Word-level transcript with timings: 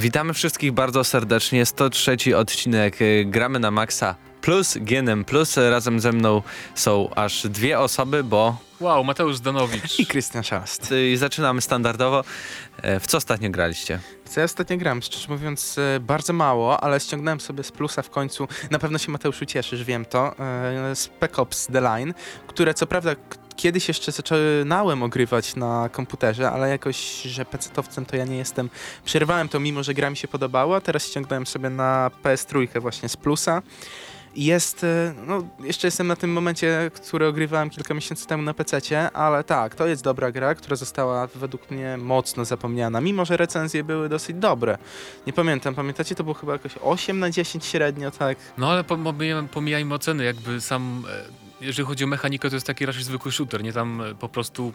Witamy 0.00 0.34
wszystkich 0.34 0.72
bardzo 0.72 1.04
serdecznie. 1.04 1.66
103 1.66 2.16
odcinek 2.36 3.02
y, 3.02 3.24
Gramy 3.28 3.58
na 3.58 3.70
Maxa 3.70 4.14
plus 4.40 4.76
GNM 4.76 5.24
plus. 5.24 5.56
Razem 5.56 6.00
ze 6.00 6.12
mną 6.12 6.42
są 6.74 7.10
aż 7.14 7.46
dwie 7.46 7.78
osoby, 7.78 8.24
bo... 8.24 8.56
Wow, 8.80 9.04
Mateusz 9.04 9.36
Zdanowicz. 9.36 9.98
I 9.98 10.06
Krystian 10.06 10.42
Szast. 10.42 10.92
Y, 10.92 11.16
zaczynamy 11.16 11.60
standardowo. 11.60 12.24
E, 12.82 13.00
w 13.00 13.06
co 13.06 13.16
ostatnio 13.16 13.50
graliście? 13.50 13.98
Co 14.24 14.40
ja 14.40 14.44
ostatnio 14.44 14.76
gram, 14.76 15.02
szczerze 15.02 15.28
mówiąc, 15.28 15.76
bardzo 16.00 16.32
mało, 16.32 16.80
ale 16.80 17.00
ściągnąłem 17.00 17.40
sobie 17.40 17.64
z 17.64 17.72
plusa 17.72 18.02
w 18.02 18.10
końcu. 18.10 18.48
Na 18.70 18.78
pewno 18.78 18.98
się 18.98 19.12
Mateuszu 19.12 19.46
cieszysz, 19.46 19.84
wiem 19.84 20.04
to. 20.04 20.34
Spec 20.94 21.38
Ops 21.38 21.66
The 21.66 21.80
Line, 21.80 22.14
które 22.46 22.74
co 22.74 22.86
prawda 22.86 23.14
kiedyś 23.60 23.88
jeszcze 23.88 24.12
zaczynałem 24.12 25.02
ogrywać 25.02 25.56
na 25.56 25.88
komputerze, 25.92 26.50
ale 26.50 26.68
jakoś, 26.68 27.22
że 27.22 27.44
PC-towcem 27.44 28.06
to 28.06 28.16
ja 28.16 28.24
nie 28.24 28.36
jestem. 28.36 28.70
Przerwałem 29.04 29.48
to, 29.48 29.60
mimo 29.60 29.82
że 29.82 29.94
gra 29.94 30.10
mi 30.10 30.16
się 30.16 30.28
podobała. 30.28 30.80
Teraz 30.80 31.06
ściągnąłem 31.06 31.46
sobie 31.46 31.70
na 31.70 32.10
PS3 32.22 32.80
właśnie 32.80 33.08
z 33.08 33.16
plusa. 33.16 33.62
Jest, 34.36 34.84
e, 34.84 35.14
no 35.26 35.42
jeszcze 35.60 35.86
jestem 35.86 36.06
na 36.06 36.16
tym 36.16 36.32
momencie, 36.32 36.90
który 36.94 37.26
ogrywałem 37.26 37.70
kilka 37.70 37.94
miesięcy 37.94 38.26
temu 38.26 38.42
na 38.42 38.54
PC, 38.54 39.10
ale 39.10 39.44
tak, 39.44 39.74
to 39.74 39.86
jest 39.86 40.02
dobra 40.04 40.32
gra, 40.32 40.54
która 40.54 40.76
została 40.76 41.26
według 41.34 41.70
mnie 41.70 41.96
mocno 41.96 42.44
zapomniana, 42.44 43.00
mimo 43.00 43.24
że 43.24 43.36
recenzje 43.36 43.84
były 43.84 44.08
dosyć 44.08 44.36
dobre. 44.36 44.78
Nie 45.26 45.32
pamiętam, 45.32 45.74
pamiętacie, 45.74 46.14
to 46.14 46.24
było 46.24 46.34
chyba 46.34 46.52
jakoś 46.52 46.72
8 46.82 47.18
na 47.18 47.30
10 47.30 47.64
średnio, 47.64 48.10
tak? 48.10 48.38
No 48.58 48.70
ale 48.70 48.84
pomijajmy, 48.84 49.48
pomijajmy 49.48 49.94
oceny, 49.94 50.24
jakby 50.24 50.60
sam, 50.60 51.04
e, 51.10 51.49
jeżeli 51.60 51.88
chodzi 51.88 52.04
o 52.04 52.06
mechanikę, 52.06 52.50
to 52.50 52.56
jest 52.56 52.66
taki 52.66 52.86
raczej 52.86 53.02
zwykły 53.02 53.32
shooter, 53.32 53.62
nie 53.62 53.72
tam 53.72 54.00
e, 54.00 54.14
po 54.14 54.28
prostu 54.28 54.72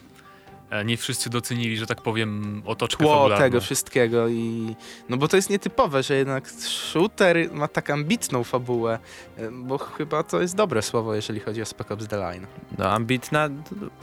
E, 0.70 0.86
nie 0.86 0.98
wszyscy 0.98 1.30
docenili, 1.30 1.78
że 1.78 1.88
tak 1.88 2.02
powiem, 2.02 2.62
otoczkę 2.66 3.04
Tło 3.04 3.14
fabularną. 3.14 3.46
tego 3.46 3.62
wszystkiego 3.62 4.28
i... 4.28 4.76
No 5.10 5.18
bo 5.18 5.28
to 5.28 5.36
jest 5.36 5.50
nietypowe, 5.50 6.04
że 6.04 6.16
jednak 6.16 6.50
shooter 6.50 7.38
ma 7.54 7.68
tak 7.68 7.90
ambitną 7.90 8.44
fabułę, 8.44 9.00
e, 9.38 9.52
bo 9.52 9.78
chyba 9.78 10.24
to 10.24 10.42
jest 10.42 10.56
dobre 10.56 10.82
słowo, 10.82 11.16
jeżeli 11.16 11.40
chodzi 11.40 11.62
o 11.62 11.66
Spec 11.66 11.92
Ops 11.92 12.08
The 12.08 12.18
Line. 12.18 12.48
No 12.78 12.92
ambitna, 12.92 13.50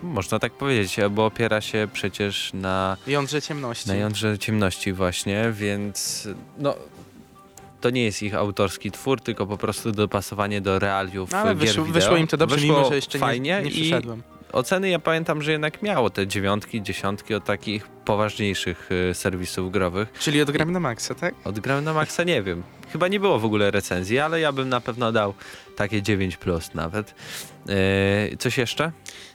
można 0.02 0.38
tak 0.38 0.52
powiedzieć, 0.52 0.96
bo 1.10 1.26
opiera 1.26 1.60
się 1.60 1.88
przecież 1.92 2.50
na... 2.54 2.96
Jądrze 3.06 3.42
ciemności. 3.42 3.88
Na 3.88 3.94
jądrze 3.94 4.38
ciemności 4.38 4.92
właśnie, 4.92 5.52
więc 5.52 6.28
no 6.58 6.74
to 7.82 7.90
nie 7.90 8.04
jest 8.04 8.22
ich 8.22 8.34
autorski 8.34 8.90
twór, 8.90 9.20
tylko 9.20 9.46
po 9.46 9.56
prostu 9.56 9.92
dopasowanie 9.92 10.60
do 10.60 10.78
realiów 10.78 11.34
Ale 11.34 11.54
gier 11.54 11.58
wyszło, 11.58 11.84
wyszło 11.84 12.16
im 12.16 12.26
to 12.26 12.36
dobrze, 12.36 12.56
wyszło 12.56 12.74
mimo 12.76 12.88
że 12.88 12.96
jeszcze 12.96 13.18
fajnie 13.18 13.50
nie, 13.50 13.62
nie 13.62 13.70
i 13.70 13.72
przyszedłem 13.72 14.22
oceny 14.52 14.88
ja 14.88 14.98
pamiętam, 14.98 15.42
że 15.42 15.52
jednak 15.52 15.82
miało 15.82 16.10
te 16.10 16.26
dziewiątki, 16.26 16.82
dziesiątki 16.82 17.34
od 17.34 17.44
takich 17.44 17.88
poważniejszych 17.88 18.90
y, 19.10 19.14
serwisów 19.14 19.72
growych. 19.72 20.12
Czyli 20.18 20.42
odgramy 20.42 20.72
na 20.72 20.80
maksa, 20.80 21.14
tak? 21.14 21.34
Odgramy 21.44 21.82
na 21.82 21.92
maksa 21.92 22.24
nie 22.24 22.42
wiem. 22.42 22.62
Chyba 22.92 23.08
nie 23.08 23.20
było 23.20 23.38
w 23.38 23.44
ogóle 23.44 23.70
recenzji, 23.70 24.18
ale 24.18 24.40
ja 24.40 24.52
bym 24.52 24.68
na 24.68 24.80
pewno 24.80 25.12
dał 25.12 25.34
takie 25.76 26.02
9 26.02 26.36
plus 26.36 26.74
nawet. 26.74 27.14
Yy, 27.66 28.36
coś 28.36 28.58
jeszcze? 28.58 28.92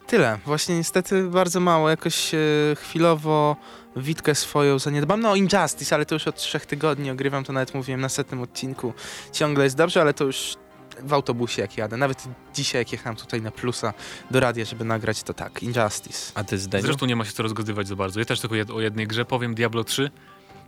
Tyle. 0.07 0.39
Właśnie 0.45 0.75
niestety 0.75 1.23
bardzo 1.23 1.59
mało. 1.59 1.89
Jakoś 1.89 2.33
e, 2.33 2.37
chwilowo 2.75 3.55
Witkę 4.01 4.35
swoją 4.35 4.79
zaniedbam. 4.79 5.21
No 5.21 5.35
Injustice, 5.35 5.95
ale 5.95 6.05
to 6.05 6.15
już 6.15 6.27
od 6.27 6.35
trzech 6.35 6.65
tygodni 6.65 7.11
ogrywam, 7.11 7.43
to 7.43 7.53
nawet 7.53 7.73
mówiłem 7.73 8.01
na 8.01 8.09
setnym 8.09 8.41
odcinku. 8.41 8.93
Ciągle 9.31 9.63
jest 9.63 9.77
dobrze, 9.77 10.01
ale 10.01 10.13
to 10.13 10.23
już 10.23 10.57
w 11.03 11.13
autobusie 11.13 11.61
jak 11.61 11.77
jadę. 11.77 11.97
Nawet 11.97 12.23
dzisiaj 12.53 12.81
jak 12.81 12.91
jechałem 12.91 13.15
tutaj 13.15 13.41
na 13.41 13.51
plusa 13.51 13.93
do 14.31 14.39
radia, 14.39 14.65
żeby 14.65 14.85
nagrać, 14.85 15.23
to 15.23 15.33
tak, 15.33 15.63
Injustice. 15.63 16.31
A 16.35 16.43
ty 16.43 16.57
zdanie? 16.57 16.81
Zresztą 16.81 17.05
nie 17.05 17.15
ma 17.15 17.25
się 17.25 17.31
co 17.31 17.43
rozgadywać 17.43 17.87
za 17.87 17.95
bardzo. 17.95 18.19
Ja 18.19 18.25
też 18.25 18.39
tylko 18.39 18.55
jed 18.55 18.69
o 18.69 18.81
jednej 18.81 19.07
grze 19.07 19.25
powiem, 19.25 19.55
Diablo 19.55 19.83
3. 19.83 20.11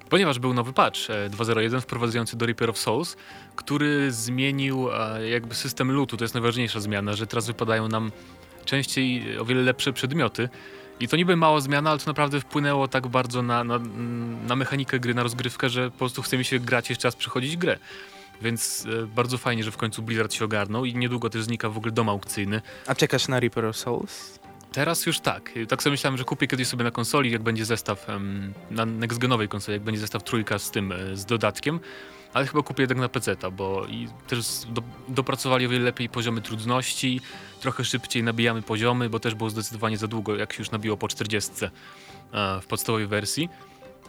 Ponieważ 0.09 0.39
był 0.39 0.53
nowy 0.53 0.73
patch 0.73 0.99
2.0.1 0.99 1.77
e, 1.77 1.81
wprowadzający 1.81 2.37
do 2.37 2.45
Reaper 2.45 2.69
of 2.69 2.77
Souls, 2.77 3.17
który 3.55 4.11
zmienił 4.11 4.89
e, 4.91 5.29
jakby 5.29 5.55
system 5.55 5.91
lootu. 5.91 6.17
To 6.17 6.23
jest 6.23 6.33
najważniejsza 6.33 6.79
zmiana, 6.79 7.13
że 7.13 7.27
teraz 7.27 7.47
wypadają 7.47 7.87
nam 7.87 8.11
częściej 8.65 9.37
o 9.37 9.45
wiele 9.45 9.61
lepsze 9.61 9.93
przedmioty. 9.93 10.49
I 10.99 11.07
to 11.07 11.17
niby 11.17 11.35
mała 11.35 11.61
zmiana, 11.61 11.89
ale 11.89 11.99
to 11.99 12.05
naprawdę 12.07 12.41
wpłynęło 12.41 12.87
tak 12.87 13.07
bardzo 13.07 13.41
na, 13.41 13.63
na, 13.63 13.79
na 14.47 14.55
mechanikę 14.55 14.99
gry, 14.99 15.13
na 15.13 15.23
rozgrywkę, 15.23 15.69
że 15.69 15.91
po 15.91 15.97
prostu 15.97 16.21
chcemy 16.21 16.43
się 16.43 16.59
grać 16.59 16.89
jeszcze 16.89 17.07
raz 17.07 17.15
przychodzić 17.15 17.57
grę. 17.57 17.77
Więc 18.41 18.87
e, 19.03 19.05
bardzo 19.05 19.37
fajnie, 19.37 19.63
że 19.63 19.71
w 19.71 19.77
końcu 19.77 20.01
Blizzard 20.01 20.33
się 20.33 20.45
ogarnął 20.45 20.85
i 20.85 20.95
niedługo 20.95 21.29
też 21.29 21.43
znika 21.43 21.69
w 21.69 21.77
ogóle 21.77 21.91
dom 21.91 22.09
aukcyjny. 22.09 22.61
A 22.87 22.95
czekasz 22.95 23.27
na 23.27 23.39
Reaper 23.39 23.65
of 23.65 23.77
Souls? 23.77 24.39
Teraz 24.71 25.05
już 25.05 25.19
tak. 25.19 25.51
Tak 25.67 25.83
sobie 25.83 25.91
myślałem, 25.91 26.17
że 26.17 26.23
kupię 26.23 26.47
kiedyś 26.47 26.67
sobie 26.67 26.83
na 26.83 26.91
konsoli, 26.91 27.31
jak 27.31 27.41
będzie 27.41 27.65
zestaw, 27.65 28.07
na 28.71 28.85
nextgenowej 28.85 29.47
konsoli, 29.47 29.73
jak 29.73 29.83
będzie 29.83 30.01
zestaw 30.01 30.23
trójka 30.23 30.59
z 30.59 30.71
tym, 30.71 30.91
e, 30.91 31.15
z 31.15 31.25
dodatkiem. 31.25 31.79
Ale 32.33 32.47
chyba 32.47 32.63
kupię 32.63 32.83
jednak 32.83 32.97
na 32.97 33.09
PC, 33.09 33.35
bo 33.51 33.85
i 33.85 34.07
też 34.27 34.39
do, 34.69 34.81
dopracowali 35.07 35.65
o 35.65 35.69
wiele 35.69 35.85
lepiej 35.85 36.09
poziomy 36.09 36.41
trudności, 36.41 37.21
trochę 37.61 37.85
szybciej 37.85 38.23
nabijamy 38.23 38.61
poziomy, 38.61 39.09
bo 39.09 39.19
też 39.19 39.35
było 39.35 39.49
zdecydowanie 39.49 39.97
za 39.97 40.07
długo, 40.07 40.35
jak 40.35 40.53
się 40.53 40.59
już 40.59 40.71
nabiło 40.71 40.97
po 40.97 41.07
40 41.07 41.51
e, 41.65 41.69
w 42.61 42.65
podstawowej 42.67 43.07
wersji. 43.07 43.49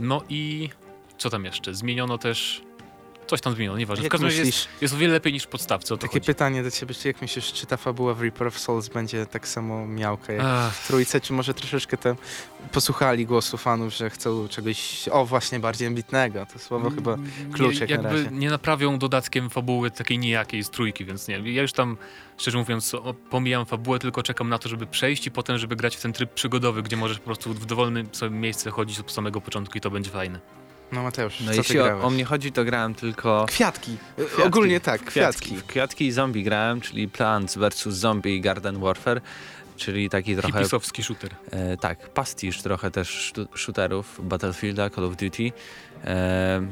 No 0.00 0.22
i 0.28 0.70
co 1.18 1.30
tam 1.30 1.44
jeszcze? 1.44 1.74
Zmieniono 1.74 2.18
też 2.18 2.62
Coś 3.30 3.40
tam 3.40 3.54
zmieniono, 3.54 3.78
nieważne. 3.78 4.04
Jak 4.04 4.10
w 4.10 4.12
każdym 4.12 4.28
razie 4.28 4.42
jest, 4.42 4.68
jest 4.80 4.94
o 4.94 4.96
wiele 4.96 5.12
lepiej 5.12 5.32
niż 5.32 5.42
w 5.42 5.46
podstawce. 5.46 5.98
Takie 5.98 6.12
chodzi. 6.12 6.26
pytanie 6.26 6.62
do 6.62 6.70
ciebie, 6.70 6.94
czy 6.94 7.08
jak 7.08 7.22
myślisz, 7.22 7.52
czy 7.52 7.66
ta 7.66 7.76
fabuła 7.76 8.14
w 8.14 8.22
Reaper 8.22 8.46
of 8.46 8.58
Souls 8.58 8.88
będzie 8.88 9.26
tak 9.26 9.48
samo 9.48 9.86
miałka 9.86 10.32
jak 10.32 10.42
Ach. 10.44 10.74
w 10.74 10.86
trójce, 10.86 11.20
czy 11.20 11.32
może 11.32 11.54
troszeczkę 11.54 11.96
tam 11.96 12.16
posłuchali 12.72 13.26
głosu 13.26 13.56
fanów, 13.56 13.94
że 13.94 14.10
chcą 14.10 14.48
czegoś, 14.48 15.08
o 15.08 15.26
właśnie, 15.26 15.60
bardziej 15.60 15.88
ambitnego. 15.88 16.46
To 16.52 16.58
słowo 16.58 16.86
mm, 16.86 16.98
chyba 16.98 17.16
kluczek 17.52 17.88
nie, 17.88 17.94
jakby 17.94 18.08
na 18.08 18.14
razie. 18.14 18.30
nie 18.30 18.50
naprawią 18.50 18.98
dodatkiem 18.98 19.50
fabuły 19.50 19.90
takiej 19.90 20.18
nijakiej 20.18 20.64
z 20.64 20.70
trójki, 20.70 21.04
więc 21.04 21.28
nie. 21.28 21.52
Ja 21.52 21.62
już 21.62 21.72
tam, 21.72 21.96
szczerze 22.38 22.58
mówiąc, 22.58 22.92
pomijam 23.30 23.66
fabułę, 23.66 23.98
tylko 23.98 24.22
czekam 24.22 24.48
na 24.48 24.58
to, 24.58 24.68
żeby 24.68 24.86
przejść 24.86 25.26
i 25.26 25.30
potem, 25.30 25.58
żeby 25.58 25.76
grać 25.76 25.96
w 25.96 26.02
ten 26.02 26.12
tryb 26.12 26.34
przygodowy, 26.34 26.82
gdzie 26.82 26.96
możesz 26.96 27.18
po 27.18 27.24
prostu 27.24 27.54
w 27.54 27.66
dowolnym 27.66 28.08
sobie 28.12 28.36
miejsce 28.36 28.70
chodzić 28.70 29.00
od 29.00 29.12
samego 29.12 29.40
początku 29.40 29.78
i 29.78 29.80
to 29.80 29.90
będzie 29.90 30.10
fajne. 30.10 30.59
No 30.92 31.02
Mateusz, 31.02 31.40
no 31.40 31.50
co 31.50 31.56
jeśli 31.56 31.80
o, 31.80 32.02
o, 32.02 32.10
mnie 32.10 32.24
chodzi, 32.24 32.52
to 32.52 32.64
grałem 32.64 32.94
tylko... 32.94 33.46
Kwiatki. 33.48 33.96
kwiatki. 34.16 34.42
Ogólnie 34.42 34.80
tak, 34.80 35.04
kwiatki. 35.04 35.46
kwiatki. 35.46 35.68
Kwiatki 35.68 36.06
i 36.06 36.12
zombie 36.12 36.42
grałem, 36.42 36.80
czyli 36.80 37.08
Plants 37.08 37.56
vs. 37.56 37.82
Zombie 37.88 38.40
Garden 38.40 38.80
Warfare, 38.80 39.20
czyli 39.76 40.10
taki 40.10 40.36
trochę... 40.36 40.58
Hipisowski 40.58 41.02
shooter. 41.02 41.30
E, 41.50 41.76
tak, 41.76 42.08
pastisz 42.08 42.62
trochę 42.62 42.90
też 42.90 43.32
shooterów 43.54 44.20
Battlefielda, 44.28 44.90
Call 44.90 45.04
of 45.04 45.16
Duty. 45.16 45.52
E, 46.04 46.66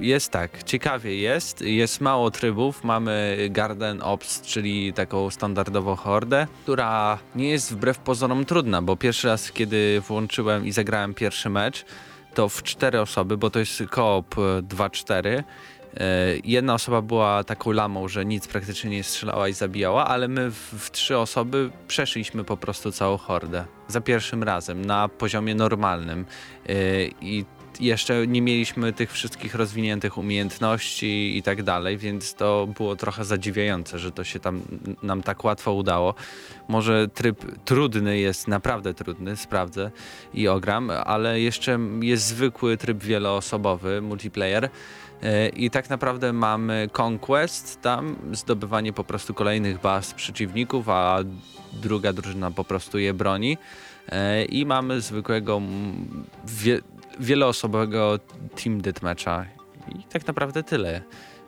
jest 0.00 0.30
tak, 0.30 0.62
ciekawie 0.62 1.16
jest, 1.16 1.60
jest 1.60 2.00
mało 2.00 2.30
trybów, 2.30 2.84
mamy 2.84 3.36
Garden 3.50 4.02
Ops, 4.02 4.40
czyli 4.40 4.92
taką 4.92 5.30
standardową 5.30 5.96
hordę, 5.96 6.46
która 6.62 7.18
nie 7.34 7.50
jest 7.50 7.72
wbrew 7.72 7.98
pozorom 7.98 8.44
trudna, 8.44 8.82
bo 8.82 8.96
pierwszy 8.96 9.28
raz 9.28 9.52
kiedy 9.52 10.00
włączyłem 10.00 10.66
i 10.66 10.72
zagrałem 10.72 11.14
pierwszy 11.14 11.50
mecz, 11.50 11.84
to 12.36 12.48
w 12.48 12.62
cztery 12.62 13.00
osoby, 13.00 13.36
bo 13.36 13.50
to 13.50 13.58
jest 13.58 13.82
koop 13.90 14.34
2-4. 14.34 15.26
E, 15.26 15.44
e, 16.00 16.04
jedna 16.44 16.74
osoba 16.74 17.02
była 17.02 17.44
taką 17.44 17.72
lamą, 17.72 18.08
że 18.08 18.24
nic 18.24 18.48
praktycznie 18.48 18.90
nie 18.90 19.04
strzelała 19.04 19.48
i 19.48 19.52
zabijała, 19.52 20.06
ale 20.06 20.28
my 20.28 20.50
w, 20.50 20.74
w, 20.78 20.90
trzy 20.90 21.18
osoby 21.18 21.70
przeszliśmy 21.88 22.44
po 22.44 22.56
prostu 22.56 22.92
całą 22.92 23.16
hordę. 23.16 23.64
Za 23.88 24.00
pierwszym 24.00 24.42
razem, 24.42 24.84
na 24.84 25.08
poziomie 25.08 25.54
normalnym. 25.54 26.26
E, 26.68 26.74
I 27.20 27.44
jeszcze 27.80 28.26
nie 28.26 28.42
mieliśmy 28.42 28.92
tych 28.92 29.12
wszystkich 29.12 29.54
rozwiniętych 29.54 30.18
umiejętności 30.18 31.36
i 31.36 31.42
tak 31.42 31.62
dalej, 31.62 31.98
więc 31.98 32.34
to 32.34 32.68
było 32.76 32.96
trochę 32.96 33.24
zadziwiające, 33.24 33.98
że 33.98 34.12
to 34.12 34.24
się 34.24 34.40
tam 34.40 34.62
nam 35.02 35.22
tak 35.22 35.44
łatwo 35.44 35.72
udało. 35.72 36.14
Może 36.68 37.08
tryb 37.08 37.64
trudny 37.64 38.18
jest, 38.18 38.48
naprawdę 38.48 38.94
trudny, 38.94 39.36
sprawdzę 39.36 39.90
i 40.34 40.48
ogram, 40.48 40.90
ale 40.90 41.40
jeszcze 41.40 41.78
jest 42.00 42.26
zwykły 42.26 42.76
tryb 42.76 43.04
wieloosobowy, 43.04 44.02
multiplayer. 44.02 44.70
E, 45.22 45.48
I 45.48 45.70
tak 45.70 45.90
naprawdę 45.90 46.32
mamy 46.32 46.88
conquest, 46.98 47.80
tam 47.82 48.16
zdobywanie 48.32 48.92
po 48.92 49.04
prostu 49.04 49.34
kolejnych 49.34 49.80
baz 49.80 50.14
przeciwników, 50.14 50.88
a 50.88 51.18
druga 51.72 52.12
drużyna 52.12 52.50
po 52.50 52.64
prostu 52.64 52.98
je 52.98 53.14
broni. 53.14 53.58
E, 54.08 54.44
I 54.44 54.66
mamy 54.66 55.00
zwykłego 55.00 55.62
wieloosobowego 57.20 58.18
team 58.64 58.80
deathmatcha 58.80 59.46
i 59.94 60.02
tak 60.02 60.26
naprawdę 60.26 60.62
tyle. 60.62 61.02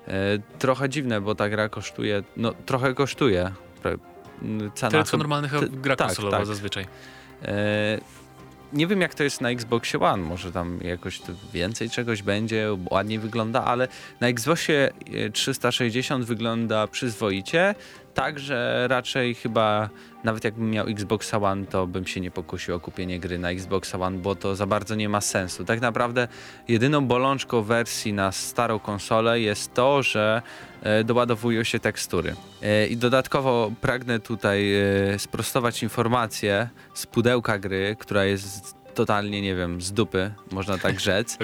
E, 0.08 0.12
trochę 0.58 0.88
dziwne, 0.88 1.20
bo 1.20 1.34
ta 1.34 1.48
gra 1.48 1.68
kosztuje, 1.68 2.22
no 2.36 2.52
trochę 2.66 2.94
kosztuje. 2.94 3.50
Cena 4.74 4.90
Tyle 4.90 5.04
co 5.04 5.16
normalnych 5.16 5.80
gra 5.80 5.96
tak, 5.96 6.06
konsolowa 6.06 6.36
tak. 6.36 6.46
zazwyczaj. 6.46 6.86
E, 7.42 7.98
nie 8.72 8.86
wiem 8.86 9.00
jak 9.00 9.14
to 9.14 9.24
jest 9.24 9.40
na 9.40 9.50
Xboxie 9.50 10.00
One, 10.00 10.22
może 10.22 10.52
tam 10.52 10.80
jakoś 10.82 11.20
więcej 11.52 11.90
czegoś 11.90 12.22
będzie, 12.22 12.76
ładniej 12.90 13.18
wygląda, 13.18 13.64
ale 13.64 13.88
na 14.20 14.28
Xboxie 14.28 14.90
360 15.32 16.24
wygląda 16.24 16.86
przyzwoicie, 16.86 17.74
tak, 18.18 18.38
że 18.38 18.86
raczej 18.88 19.34
chyba 19.34 19.88
nawet 20.24 20.44
jakbym 20.44 20.70
miał 20.70 20.86
Xbox 20.86 21.34
One, 21.34 21.66
to 21.66 21.86
bym 21.86 22.06
się 22.06 22.20
nie 22.20 22.30
pokusił 22.30 22.74
o 22.74 22.80
kupienie 22.80 23.20
gry 23.20 23.38
na 23.38 23.50
Xbox 23.50 23.94
One, 23.94 24.18
bo 24.18 24.34
to 24.34 24.56
za 24.56 24.66
bardzo 24.66 24.94
nie 24.94 25.08
ma 25.08 25.20
sensu. 25.20 25.64
Tak 25.64 25.80
naprawdę 25.80 26.28
jedyną 26.68 27.06
bolączką 27.06 27.62
wersji 27.62 28.12
na 28.12 28.32
starą 28.32 28.78
konsolę 28.78 29.40
jest 29.40 29.74
to, 29.74 30.02
że 30.02 30.42
e, 30.82 31.04
doładowują 31.04 31.64
się 31.64 31.78
tekstury. 31.78 32.34
E, 32.62 32.86
I 32.86 32.96
dodatkowo 32.96 33.72
pragnę 33.80 34.20
tutaj 34.20 34.74
e, 34.74 35.18
sprostować 35.18 35.82
informację 35.82 36.68
z 36.94 37.06
pudełka 37.06 37.58
gry, 37.58 37.96
która 37.98 38.24
jest 38.24 38.77
totalnie, 38.98 39.42
nie 39.42 39.54
wiem, 39.54 39.80
z 39.80 39.92
dupy, 39.92 40.30
można 40.50 40.78
tak 40.78 41.00
rzec, 41.08 41.38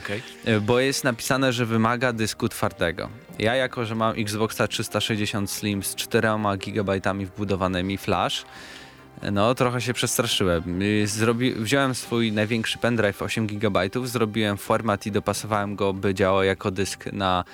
e, 0.45 0.61
bo 0.61 0.81
jest 0.81 1.05
napisane, 1.05 1.53
że 1.53 1.67
wymaga 1.67 2.13
dysku 2.13 2.49
twardego. 2.49 3.09
Ja 3.39 3.55
jako, 3.55 3.85
że 3.85 3.95
mam 3.95 4.15
Xboxa 4.19 4.69
360 4.69 5.51
Slim 5.51 5.83
z 5.83 5.95
4 5.95 6.29
GB 6.59 7.01
wbudowanymi 7.25 7.99
flash, 7.99 8.45
no 9.33 9.55
trochę 9.55 9.81
się 9.81 9.95
przestraszyłem. 9.95 10.83
Y, 10.83 11.07
Zrobi, 11.07 11.53
wziąłem 11.53 11.95
swój 11.95 12.33
największy 12.33 12.79
pendrive 12.79 13.23
8 13.23 13.47
GB, 13.47 13.81
zrobiłem 14.05 14.57
format 14.57 15.07
i 15.07 15.13
dopasowałem 15.13 15.77
go, 15.77 15.93
by 15.93 16.15
działał 16.15 16.43
jako 16.43 16.71
dysk 16.71 17.07
na, 17.13 17.45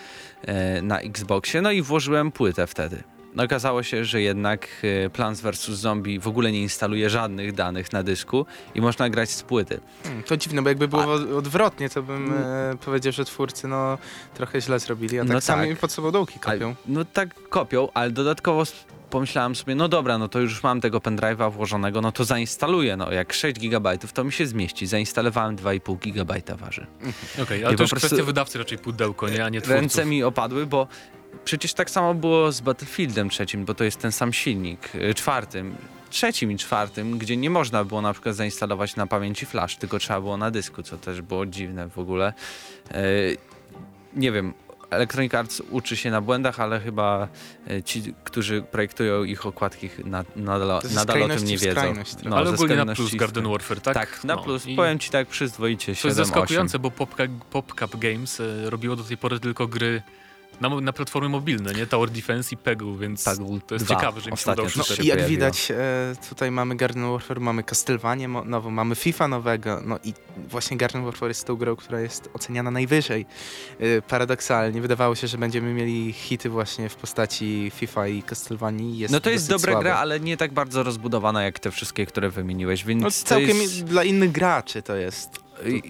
e, 0.43 0.82
na 0.82 1.00
Xboxie, 1.00 1.62
no 1.62 1.70
i 1.70 1.82
włożyłem 1.82 2.32
płytę 2.32 2.67
wtedy. 2.67 3.02
No, 3.34 3.42
okazało 3.44 3.82
się, 3.82 4.04
że 4.04 4.22
jednak 4.22 4.68
e, 5.06 5.10
Plants 5.10 5.40
vs. 5.40 5.68
Zombie 5.68 6.18
w 6.20 6.28
ogóle 6.28 6.52
nie 6.52 6.62
instaluje 6.62 7.10
żadnych 7.10 7.52
danych 7.52 7.92
na 7.92 8.02
dysku 8.02 8.46
i 8.74 8.80
można 8.80 9.10
grać 9.10 9.30
z 9.30 9.42
płyty. 9.42 9.80
Hmm, 10.02 10.22
to 10.22 10.36
dziwne, 10.36 10.62
bo 10.62 10.68
jakby 10.68 10.88
było 10.88 11.02
odwrotnie, 11.36 11.88
to 11.90 12.02
bym 12.02 12.32
e, 12.32 12.76
powiedział, 12.84 13.12
że 13.12 13.24
twórcy 13.24 13.68
no 13.68 13.98
trochę 14.34 14.60
źle 14.60 14.78
zrobili, 14.78 15.18
a 15.18 15.22
tak 15.22 15.32
No 15.32 15.40
sami 15.40 15.68
tak. 15.70 15.78
pod 15.78 15.92
sobą 15.92 16.10
dołki 16.10 16.38
kopią. 16.38 16.70
A, 16.70 16.74
no 16.86 17.04
tak 17.04 17.48
kopią, 17.48 17.88
ale 17.94 18.10
dodatkowo 18.10 18.62
pomyślałem 19.10 19.54
sobie, 19.54 19.74
no 19.74 19.88
dobra, 19.88 20.18
no 20.18 20.28
to 20.28 20.40
już 20.40 20.62
mam 20.62 20.80
tego 20.80 20.98
pendrive'a 20.98 21.52
włożonego, 21.52 22.00
no 22.00 22.12
to 22.12 22.24
zainstaluję, 22.24 22.96
no 22.96 23.12
jak 23.12 23.32
6 23.32 23.58
GB 23.60 23.98
to 24.14 24.24
mi 24.24 24.32
się 24.32 24.46
zmieści. 24.46 24.86
Zainstalowałem 24.86 25.56
2,5 25.56 25.98
GB 26.12 26.56
waży. 26.56 26.86
Okej, 27.42 27.64
ale 27.64 27.74
I 27.74 27.76
to 27.76 27.82
już 27.82 27.90
prostu- 27.90 28.06
kwestia 28.08 28.24
wydawcy 28.24 28.58
raczej 28.58 28.78
pudełko, 28.78 29.28
nie? 29.28 29.44
A 29.44 29.48
nie 29.48 29.60
twórców. 29.60 29.80
Ręce 29.80 30.04
mi 30.04 30.22
opadły, 30.22 30.66
bo 30.66 30.86
przecież 31.44 31.74
tak 31.74 31.90
samo 31.90 32.14
było 32.14 32.52
z 32.52 32.60
Battlefieldem 32.60 33.30
trzecim, 33.30 33.64
bo 33.64 33.74
to 33.74 33.84
jest 33.84 33.98
ten 34.00 34.12
sam 34.12 34.32
silnik, 34.32 34.94
y, 34.94 35.14
czwartym, 35.14 35.76
trzecim 36.10 36.52
i 36.52 36.56
czwartym, 36.56 37.18
gdzie 37.18 37.36
nie 37.36 37.50
można 37.50 37.84
było 37.84 38.02
na 38.02 38.12
przykład 38.12 38.34
zainstalować 38.36 38.96
na 38.96 39.06
pamięci 39.06 39.46
flash, 39.46 39.76
tylko 39.76 39.98
trzeba 39.98 40.20
było 40.20 40.36
na 40.36 40.50
dysku, 40.50 40.82
co 40.82 40.96
też 40.98 41.22
było 41.22 41.46
dziwne 41.46 41.88
w 41.88 41.98
ogóle. 41.98 42.32
Y, 42.94 43.36
Nie 44.14 44.32
wiem, 44.32 44.54
Electronic 44.90 45.34
Arts 45.34 45.62
uczy 45.70 45.96
się 45.96 46.10
na 46.10 46.20
błędach, 46.20 46.60
ale 46.60 46.80
chyba 46.80 47.28
y, 47.70 47.82
ci, 47.82 48.14
którzy 48.24 48.62
projektują 48.62 49.24
ich 49.24 49.46
okładki 49.46 49.90
na, 50.04 50.24
nadal, 50.36 50.80
nadal 50.94 51.22
o 51.22 51.28
tym 51.28 51.44
nie 51.44 51.58
wiedzą. 51.58 51.70
skrajność 51.70 52.14
trochę. 52.14 52.36
ale 52.36 52.50
ogólnie 52.50 52.76
na 52.76 52.94
plus 52.94 53.14
Garden 53.14 53.48
Warfare, 53.48 53.80
tak? 53.80 53.94
Tak, 53.94 54.24
na 54.24 54.34
No. 54.34 54.42
plus. 54.42 54.66
I 54.66 54.76
Powiem 54.76 54.98
ci 54.98 55.10
tak 55.10 55.28
przyzwoicie 55.28 55.86
To 55.86 55.90
jest 55.90 56.02
7 56.02 56.14
zaskakujące, 56.14 56.78
bo 56.78 56.90
PopCap, 57.50 57.96
Games 57.96 58.42
robiło 58.64 58.96
do 58.96 59.04
tej 59.04 59.16
pory 59.16 59.40
tylko 59.40 59.66
gry 59.66 60.02
na, 60.60 60.80
na 60.80 60.92
platformy 60.92 61.28
mobilne, 61.28 61.72
nie? 61.72 61.86
Tower 61.86 62.10
Defense 62.10 62.54
i 62.54 62.58
Pegu, 62.58 62.96
więc 62.96 63.24
Peggle 63.24 63.60
to 63.66 63.74
jest 63.74 63.84
2 63.86 63.94
ciekawe, 63.94 64.20
że 64.20 64.30
im 64.30 64.36
się 64.36 64.52
udało 64.52 64.68
się 64.68 64.80
I 64.80 65.06
jak 65.06 65.16
pojawiło. 65.16 65.28
widać, 65.28 65.70
e, 65.70 65.76
tutaj 66.28 66.50
mamy 66.50 66.76
Garden 66.76 67.10
Warfare, 67.10 67.40
mamy 67.40 67.62
Castlevanię 67.64 68.28
mo- 68.28 68.44
nową, 68.44 68.70
mamy 68.70 68.94
FIFA 68.94 69.28
nowego, 69.28 69.80
no 69.84 69.98
i 70.04 70.14
właśnie 70.48 70.76
Garden 70.76 71.04
Warfare 71.04 71.28
jest 71.28 71.46
tą 71.46 71.56
grą, 71.56 71.76
która 71.76 72.00
jest 72.00 72.30
oceniana 72.34 72.70
najwyżej. 72.70 73.26
E, 73.80 74.02
paradoksalnie, 74.02 74.80
wydawało 74.80 75.14
się, 75.14 75.26
że 75.26 75.38
będziemy 75.38 75.74
mieli 75.74 76.12
hity 76.12 76.48
właśnie 76.50 76.88
w 76.88 76.96
postaci 76.96 77.72
FIFA 77.74 78.08
i 78.08 78.22
Castlevanii. 78.22 78.98
Jest 78.98 79.12
No 79.12 79.20
to 79.20 79.30
jest 79.30 79.48
dobra 79.48 79.72
słabe. 79.72 79.84
gra, 79.84 79.96
ale 79.98 80.20
nie 80.20 80.36
tak 80.36 80.52
bardzo 80.52 80.82
rozbudowana 80.82 81.42
jak 81.42 81.58
te 81.58 81.70
wszystkie, 81.70 82.06
które 82.06 82.30
wymieniłeś, 82.30 82.84
więc 82.84 83.02
No 83.02 83.10
to 83.10 83.16
całkiem 83.28 83.56
jest, 83.56 83.84
dla 83.84 84.04
innych 84.04 84.32
graczy 84.32 84.82
to 84.82 84.96
jest. 84.96 85.30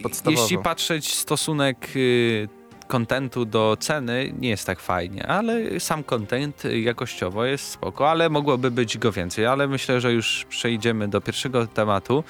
podstawowo. 0.03 0.43
jeśli 0.43 0.59
patrzeć 0.59 1.15
stosunek 1.15 1.89
y, 1.97 2.49
kontentu 2.91 3.45
do 3.45 3.77
ceny, 3.81 4.33
nie 4.39 4.49
jest 4.49 4.67
tak 4.67 4.81
fajnie, 4.81 5.27
ale 5.27 5.81
sam 5.81 6.05
kontent 6.05 6.63
jakościowo 6.65 7.45
jest 7.45 7.65
spoko, 7.71 8.11
ale 8.11 8.29
mogłoby 8.29 8.71
być 8.71 8.99
go 8.99 9.13
więcej, 9.13 9.47
ale 9.47 9.69
myślę, 9.69 10.01
że 10.01 10.13
już 10.13 10.47
przejdziemy 10.49 11.09
do 11.09 11.21
pierwszego 11.21 11.67
tematu 11.67 12.25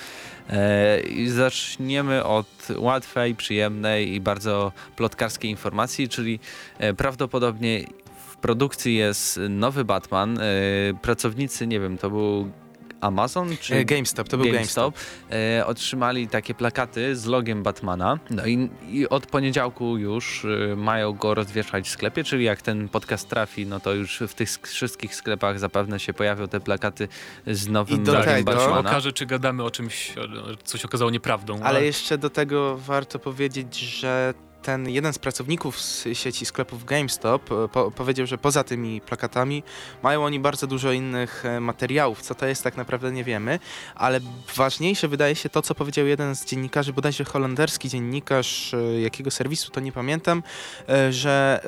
e, 0.51 1.01
i 1.01 1.29
zaczniemy 1.29 2.25
od 2.25 2.69
łatwej, 2.77 3.35
przyjemnej 3.35 4.15
i 4.15 4.21
bardzo 4.21 4.73
plotkarskiej 4.97 5.51
informacji, 5.51 6.09
czyli 6.09 6.41
e, 6.79 6.95
prawdopodobnie 6.95 7.85
w 8.29 8.37
produkcji 8.37 8.97
jest 8.97 9.41
nowy 9.49 9.85
Batman. 9.85 10.39
E, 10.39 10.43
pracownicy, 11.03 11.67
nie 11.67 11.81
wiem, 11.81 11.99
to 11.99 12.11
był 12.11 12.51
Amazon 13.01 13.57
czy 13.61 13.75
E, 13.75 13.85
GameStop, 13.85 14.29
to 14.29 14.37
był 14.39 14.53
GameStop. 14.53 14.95
e, 15.31 15.67
otrzymali 15.67 16.29
takie 16.29 16.55
plakaty 16.55 17.17
z 17.17 17.27
logiem 17.27 17.63
Batmana. 17.63 18.19
No 18.31 18.47
i, 18.47 18.71
i 18.89 19.09
od 19.09 19.27
poniedziałku 19.27 19.97
już 19.99 20.45
e, 20.73 20.77
mają 20.77 21.13
go 21.13 21.35
rozwieszać 21.35 21.87
w 21.87 21.91
sklepie, 21.91 22.25
czyli 22.25 22.45
jak 22.45 22.63
ten 22.63 22.89
podcast 22.89 23.29
trafi, 23.29 23.67
no 23.67 23.81
to 23.81 23.93
już 23.95 24.23
w 24.29 24.35
tych 24.35 24.49
wszystkich 24.63 25.15
sklepach 25.15 25.59
zapewne 25.59 26.01
się 26.01 26.13
pojawią 26.15 26.49
te 26.49 26.61
plakaty 26.61 27.09
z 27.47 27.69
nowym 27.69 28.01
I 28.03 28.05
do 28.05 28.13
logiem 28.15 28.35
tego- 28.35 28.53
Batmana. 28.53 28.91
Okaże, 28.91 29.13
czy 29.13 29.27
gadamy 29.27 29.63
o 29.65 29.71
czymś, 29.71 30.15
o- 30.19 30.57
co 30.65 30.79
się 30.79 30.85
okazało 30.89 31.11
nieprawdą. 31.11 31.61
Ale 31.63 31.85
jeszcze 31.85 32.19
do 32.19 32.31
tego 32.31 32.77
warto 32.79 33.19
powiedzieć, 33.19 33.77
że 33.79 34.35
ten 34.63 34.89
jeden 34.89 35.13
z 35.13 35.19
pracowników 35.19 35.81
z 35.81 36.09
sieci 36.13 36.47
sklepów 36.47 36.85
GameStop 36.85 37.53
e, 37.53 37.69
po, 37.69 37.91
powiedział, 37.91 38.27
że 38.27 38.39
poza 38.39 38.65
tymi 38.65 39.01
plakatami 39.01 39.63
mają 40.03 40.25
oni 40.25 40.41
bardzo 40.41 40.67
dużo 40.67 40.93
innych 40.93 41.45
e, 41.47 41.61
materiałów. 41.61 42.23
Co 42.23 42.35
to 42.35 42.47
jest, 42.47 42.65
tak 42.65 42.77
naprawdę 42.77 43.13
nie 43.13 43.25
wiemy, 43.25 43.59
ale 43.95 44.21
ważniejsze 44.57 45.09
wydaje 45.09 45.35
się 45.35 45.49
to, 45.49 45.63
co 45.63 45.75
powiedział 45.75 46.07
jeden 46.07 46.35
z 46.35 46.45
dziennikarzy, 46.45 46.93
bodajże 46.93 47.25
holenderski 47.25 47.89
dziennikarz 47.89 48.75
e, 48.75 49.01
jakiego 49.01 49.31
serwisu, 49.31 49.71
to 49.71 49.81
nie 49.81 49.93
pamiętam, 49.93 50.43
że 51.11 51.61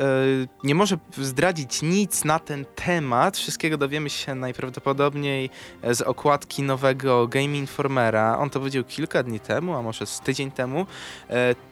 nie 0.64 0.74
może 0.74 0.98
zdradzić 1.18 1.82
nic 1.82 2.24
na 2.24 2.38
ten 2.38 2.64
temat. 2.64 3.36
Wszystkiego 3.36 3.78
dowiemy 3.78 4.10
się 4.10 4.34
najprawdopodobniej 4.34 5.50
z 5.90 6.00
okładki 6.00 6.62
nowego 6.62 7.28
Game 7.28 7.58
Informera. 7.58 8.38
On 8.38 8.50
to 8.50 8.58
powiedział 8.58 8.84
kilka 8.84 9.22
dni 9.22 9.40
temu, 9.40 9.74
a 9.74 9.82
może 9.82 10.06
z 10.06 10.20
tydzień 10.20 10.50
temu. 10.50 10.86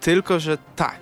Tylko, 0.01 0.41
że 0.41 0.59
tak, 0.77 1.01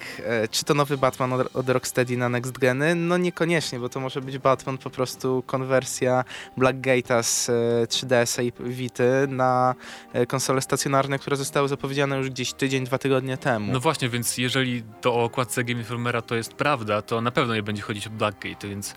czy 0.50 0.64
to 0.64 0.74
nowy 0.74 0.98
Batman 0.98 1.32
od, 1.32 1.68
Rocksteady 1.68 2.16
na 2.16 2.28
Next 2.28 2.58
Geny? 2.58 2.94
No 2.94 3.16
niekoniecznie, 3.16 3.78
bo 3.78 3.88
to 3.88 4.00
może 4.00 4.20
być 4.20 4.38
Batman 4.38 4.78
po 4.78 4.90
prostu 4.90 5.42
konwersja 5.46 6.24
Blackgate'a 6.58 7.22
z 7.22 7.48
e, 7.48 7.52
3DS-a 7.86 8.42
i 8.42 8.52
Vity 8.60 9.26
na 9.28 9.74
e, 10.12 10.26
konsole 10.26 10.60
stacjonarne, 10.60 11.18
które 11.18 11.36
zostały 11.36 11.68
zapowiedziane 11.68 12.16
już 12.16 12.30
gdzieś 12.30 12.52
tydzień, 12.52 12.84
dwa 12.84 12.98
tygodnie 12.98 13.36
temu. 13.36 13.72
No 13.72 13.80
właśnie, 13.80 14.08
więc 14.08 14.38
jeżeli 14.38 14.82
to 15.00 15.14
o 15.14 15.24
okładce 15.24 15.64
Game 15.64 15.80
Informera 15.80 16.22
to 16.22 16.34
jest 16.34 16.54
prawda, 16.54 17.02
to 17.02 17.20
na 17.20 17.30
pewno 17.30 17.54
nie 17.54 17.62
będzie 17.62 17.82
chodzić 17.82 18.06
o 18.06 18.10
Blackgate, 18.10 18.68
więc... 18.68 18.94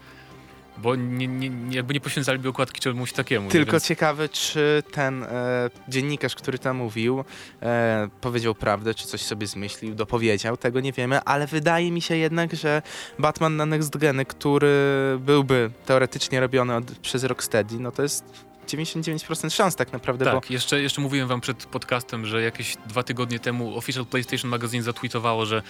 Bo 0.81 0.95
nie, 0.95 1.27
nie, 1.27 1.49
nie, 1.49 1.75
jakby 1.75 1.93
nie 1.93 1.99
poświęcaliby 1.99 2.49
okładki 2.49 2.79
czemuś 2.79 3.13
takiemu. 3.13 3.49
Tylko 3.49 3.71
więc... 3.71 3.85
ciekawe, 3.85 4.29
czy 4.29 4.83
ten 4.91 5.23
e, 5.23 5.69
dziennikarz, 5.87 6.35
który 6.35 6.59
tam 6.59 6.77
mówił, 6.77 7.23
e, 7.61 8.09
powiedział 8.21 8.55
prawdę, 8.55 8.93
czy 8.93 9.07
coś 9.07 9.21
sobie 9.21 9.47
zmyślił, 9.47 9.95
dopowiedział, 9.95 10.57
tego 10.57 10.79
nie 10.79 10.91
wiemy, 10.91 11.21
ale 11.21 11.47
wydaje 11.47 11.91
mi 11.91 12.01
się 12.01 12.17
jednak, 12.17 12.55
że 12.55 12.81
Batman 13.19 13.55
na 13.55 13.65
Next 13.65 13.97
Geny, 13.97 14.25
który 14.25 14.71
byłby 15.19 15.71
teoretycznie 15.85 16.39
robiony 16.39 16.75
od, 16.75 16.91
przez 16.91 17.23
Rocksteady, 17.23 17.79
no 17.79 17.91
to 17.91 18.03
jest 18.03 18.23
99% 18.67 19.49
szans 19.49 19.75
tak 19.75 19.93
naprawdę, 19.93 20.25
bo 20.25 20.31
Tak, 20.31 20.51
jeszcze, 20.51 20.81
jeszcze 20.81 21.01
mówiłem 21.01 21.27
wam 21.27 21.41
przed 21.41 21.65
podcastem, 21.65 22.25
że 22.25 22.41
jakieś 22.41 22.77
dwa 22.85 23.03
tygodnie 23.03 23.39
temu 23.39 23.77
Official 23.77 24.05
PlayStation 24.05 24.51
Magazine 24.51 24.83
zatweetowało, 24.83 25.45
że 25.45 25.61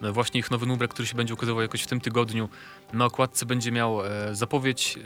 właśnie 0.00 0.40
ich 0.40 0.50
nowy 0.50 0.66
numer, 0.66 0.88
który 0.88 1.08
się 1.08 1.14
będzie 1.16 1.34
ukazywał 1.34 1.62
jakoś 1.62 1.82
w 1.82 1.86
tym 1.86 2.00
tygodniu, 2.00 2.48
na 2.92 3.04
okładce 3.04 3.46
będzie 3.46 3.72
miał 3.72 4.06
e, 4.06 4.34
zapowiedź 4.34 4.98
e, 4.98 5.00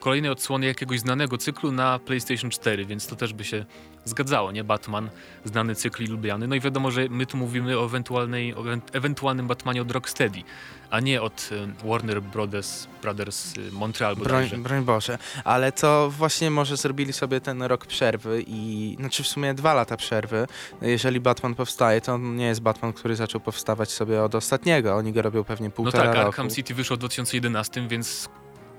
kolejnej 0.00 0.30
odsłony 0.30 0.66
jakiegoś 0.66 1.00
znanego 1.00 1.38
cyklu 1.38 1.72
na 1.72 1.98
PlayStation 1.98 2.50
4, 2.50 2.86
więc 2.86 3.06
to 3.06 3.16
też 3.16 3.32
by 3.32 3.44
się 3.44 3.64
zgadzało, 4.10 4.52
nie? 4.52 4.64
Batman, 4.64 5.08
znany 5.44 5.74
cykl 5.74 6.04
i 6.04 6.06
lubiany. 6.06 6.48
No 6.48 6.54
i 6.54 6.60
wiadomo, 6.60 6.90
że 6.90 7.08
my 7.10 7.26
tu 7.26 7.36
mówimy 7.36 7.78
o, 7.78 7.84
ewentualnej, 7.84 8.54
o 8.54 8.58
ewen- 8.58 8.80
ewentualnym 8.92 9.46
Batmanie 9.46 9.82
od 9.82 9.90
Rocksteady, 9.90 10.42
a 10.90 11.00
nie 11.00 11.22
od 11.22 11.50
e, 11.82 11.88
Warner 11.88 12.22
Brothers, 12.22 12.86
Brothers 13.02 13.54
e, 13.58 13.60
Montreal 13.72 14.16
broń, 14.16 14.48
broń 14.58 14.84
Boże, 14.84 15.18
ale 15.44 15.72
to 15.72 16.10
właśnie 16.10 16.50
może 16.50 16.76
zrobili 16.76 17.12
sobie 17.12 17.40
ten 17.40 17.62
rok 17.62 17.86
przerwy 17.86 18.44
i, 18.46 18.96
znaczy 19.00 19.22
w 19.22 19.26
sumie 19.28 19.54
dwa 19.54 19.74
lata 19.74 19.96
przerwy. 19.96 20.46
Jeżeli 20.82 21.20
Batman 21.20 21.54
powstaje, 21.54 22.00
to 22.00 22.12
on 22.14 22.36
nie 22.36 22.46
jest 22.46 22.60
Batman, 22.60 22.92
który 22.92 23.16
zaczął 23.16 23.40
powstawać 23.40 23.90
sobie 23.90 24.22
od 24.22 24.34
ostatniego, 24.34 24.94
oni 24.96 25.12
go 25.12 25.22
robią 25.22 25.44
pewnie 25.44 25.68
No 25.68 25.74
półtora 25.74 26.04
tak, 26.04 26.14
roku. 26.14 26.26
Arkham 26.28 26.50
City 26.50 26.74
wyszło 26.74 26.96
w 26.96 26.98
2011, 26.98 27.88
więc 27.88 28.28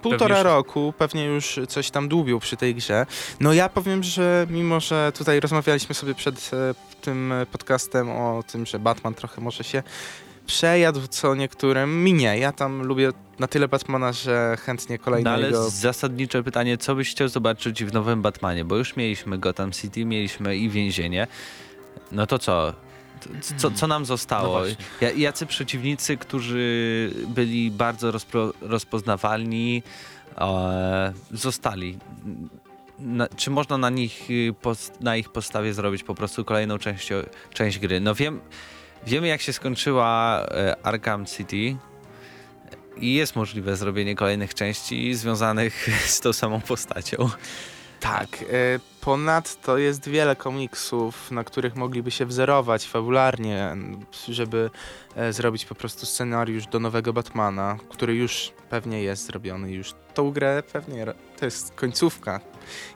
Półtora 0.01 0.36
Pewnie 0.36 0.44
roku, 0.44 0.94
pewnie 0.98 1.25
już 1.25 1.60
coś 1.68 1.92
tam 1.92 2.08
dłubił 2.08 2.39
przy 2.39 2.58
tej 2.58 2.75
grze. 2.75 3.06
No 3.39 3.54
ja 3.54 3.70
powiem, 3.70 4.04
że 4.04 4.48
mimo, 4.50 4.80
że 4.80 5.12
tutaj 5.12 5.39
rozmawialiśmy 5.39 5.96
sobie 5.96 6.16
przed 6.16 6.51
e, 6.54 6.75
tym 7.01 7.34
podcastem 7.51 8.10
o 8.10 8.44
tym, 8.51 8.66
że 8.66 8.80
Batman 8.80 9.13
trochę 9.13 9.42
może 9.42 9.63
się 9.63 9.84
przejadł 10.46 11.00
co 11.10 11.36
niektórym. 11.36 12.04
Mi 12.04 12.13
nie. 12.13 12.38
Ja 12.38 12.51
tam 12.51 12.84
lubię 12.84 13.12
na 13.39 13.48
tyle 13.48 13.68
Batmana, 13.68 14.13
że 14.13 14.58
chętnie 14.60 14.98
No 14.98 15.04
kolejnego... 15.04 15.36
ale 15.36 15.70
zasadnicze 15.70 16.44
pytanie, 16.44 16.77
co 16.77 16.96
byś 16.96 17.12
chciał 17.12 17.27
zobaczyć 17.27 17.84
w 17.84 17.94
nowym 17.94 18.22
Batmanie? 18.22 18.66
Bo 18.66 18.75
już 18.77 18.96
mieliśmy 18.96 19.38
Gotham 19.38 19.72
City, 19.72 20.06
mieliśmy 20.06 20.58
i 20.58 20.70
więzienie. 20.70 21.27
No 22.12 22.27
to 22.27 22.39
co? 22.39 22.74
Co, 23.57 23.71
co 23.71 23.88
nam 23.88 24.01
No 24.01 24.05
zostało? 24.05 24.62
Ja- 25.01 25.12
Jacy 25.12 25.45
przeciwnicy, 25.45 26.17
którzy 26.17 27.12
byli 27.27 27.71
bardzo 27.71 28.12
rozpro, 28.12 28.53
rozpoznawalni, 28.62 29.83
e, 30.38 31.13
zostali? 31.31 31.97
Na, 33.00 33.27
czy 33.27 33.50
można 33.51 33.77
na 33.77 33.89
nich, 33.89 34.31
y, 34.31 34.53
na 35.01 35.17
ich 35.17 35.29
podstawie 35.29 35.74
zrobić 35.74 36.03
po 36.03 36.15
prostu 36.15 36.45
kolejną 36.45 36.77
część, 36.77 37.09
część 37.53 37.79
gry? 37.79 38.00
No 38.00 38.15
wiem, 38.15 38.39
wiemy 39.07 39.27
jak 39.27 39.41
się 39.41 39.53
skończyła 39.53 40.41
e, 40.51 40.75
Arkham 40.83 41.25
City 41.25 41.77
i 42.97 43.13
jest 43.13 43.36
możliwe 43.36 43.75
zrobienie 43.77 44.15
kolejnych 44.15 44.53
części 44.53 45.15
związanych 45.15 45.89
z 46.15 46.19
tą 46.19 46.33
samą 46.33 46.62
postacią. 46.62 47.29
Tak. 48.00 48.27
e, 48.41 48.97
Ponadto 49.08 49.78
jest 49.78 50.10
wiele 50.10 50.36
komiksów, 50.36 51.32
na 51.32 51.44
których 51.44 51.76
mogliby 51.76 52.12
się 52.12 52.26
wzorować 52.26 52.88
fabularnie, 52.88 53.76
żeby 54.28 54.70
e, 55.16 55.34
zrobić 55.34 55.66
po 55.66 55.76
prostu 55.76 56.06
scenariusz 56.06 56.68
do 56.68 56.80
nowego 56.80 57.14
Batmana, 57.14 57.78
który 57.90 58.16
już 58.16 58.54
pewnie 58.70 59.04
jest 59.04 59.26
zrobiony. 59.26 59.72
Już 59.72 59.94
tą 60.14 60.32
grę 60.32 60.64
pewnie 60.74 61.06
to 61.40 61.46
jest 61.46 61.74
końcówka. 61.74 62.40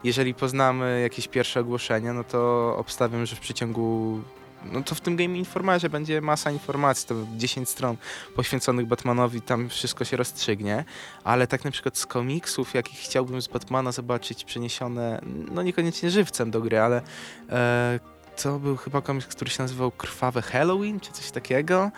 Jeżeli 0.04 0.34
poznamy 0.34 1.02
jakieś 1.02 1.28
pierwsze 1.28 1.60
ogłoszenia, 1.60 2.14
no 2.14 2.24
to 2.24 2.74
obstawiam, 2.78 3.26
że 3.26 3.36
w 3.36 3.40
przeciągu 3.40 4.20
no 4.66 4.84
to 4.84 4.96
w 4.96 5.02
tym 5.02 5.16
Game 5.16 5.38
Informerze 5.38 5.90
będzie 5.90 6.22
masa 6.22 6.52
informacji, 6.52 7.08
to 7.08 7.16
10 7.38 7.70
stron 7.70 7.98
poświęconych 8.36 8.86
Batmanowi, 8.86 9.42
tam 9.42 9.70
wszystko 9.70 10.06
się 10.06 10.18
rozstrzygnie, 10.18 10.86
ale 11.24 11.48
tak 11.48 11.66
na 11.66 11.72
przykład 11.72 11.98
z 11.98 12.06
komiksów, 12.06 12.74
jakich 12.74 13.00
chciałbym 13.00 13.42
z 13.42 13.48
Batmana 13.48 13.92
zobaczyć 13.92 14.44
przeniesione, 14.44 15.22
no 15.52 15.64
niekoniecznie 15.64 16.10
żywcem 16.10 16.52
do 16.52 16.62
gry, 16.62 16.80
ale 16.80 17.02
e, 17.50 18.00
to 18.44 18.60
był 18.60 18.78
chyba 18.78 19.02
komiks, 19.02 19.28
który 19.28 19.52
się 19.52 19.64
nazywał 19.64 19.92
Krwawe 19.92 20.42
Halloween, 20.42 21.00
czy 21.00 21.12
coś 21.12 21.32
takiego. 21.32 21.92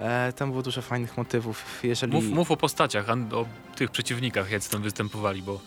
E, 0.00 0.32
tam 0.32 0.50
było 0.50 0.62
dużo 0.62 0.82
fajnych 0.82 1.16
motywów, 1.16 1.64
jeżeli... 1.82 2.12
Mów, 2.12 2.24
mów 2.24 2.50
o 2.50 2.56
postaciach, 2.56 3.06
o 3.10 3.46
tych 3.76 3.90
przeciwnikach, 3.90 4.50
jak 4.50 4.64
tam 4.64 4.82
występowali, 4.82 5.42
bo 5.42 5.60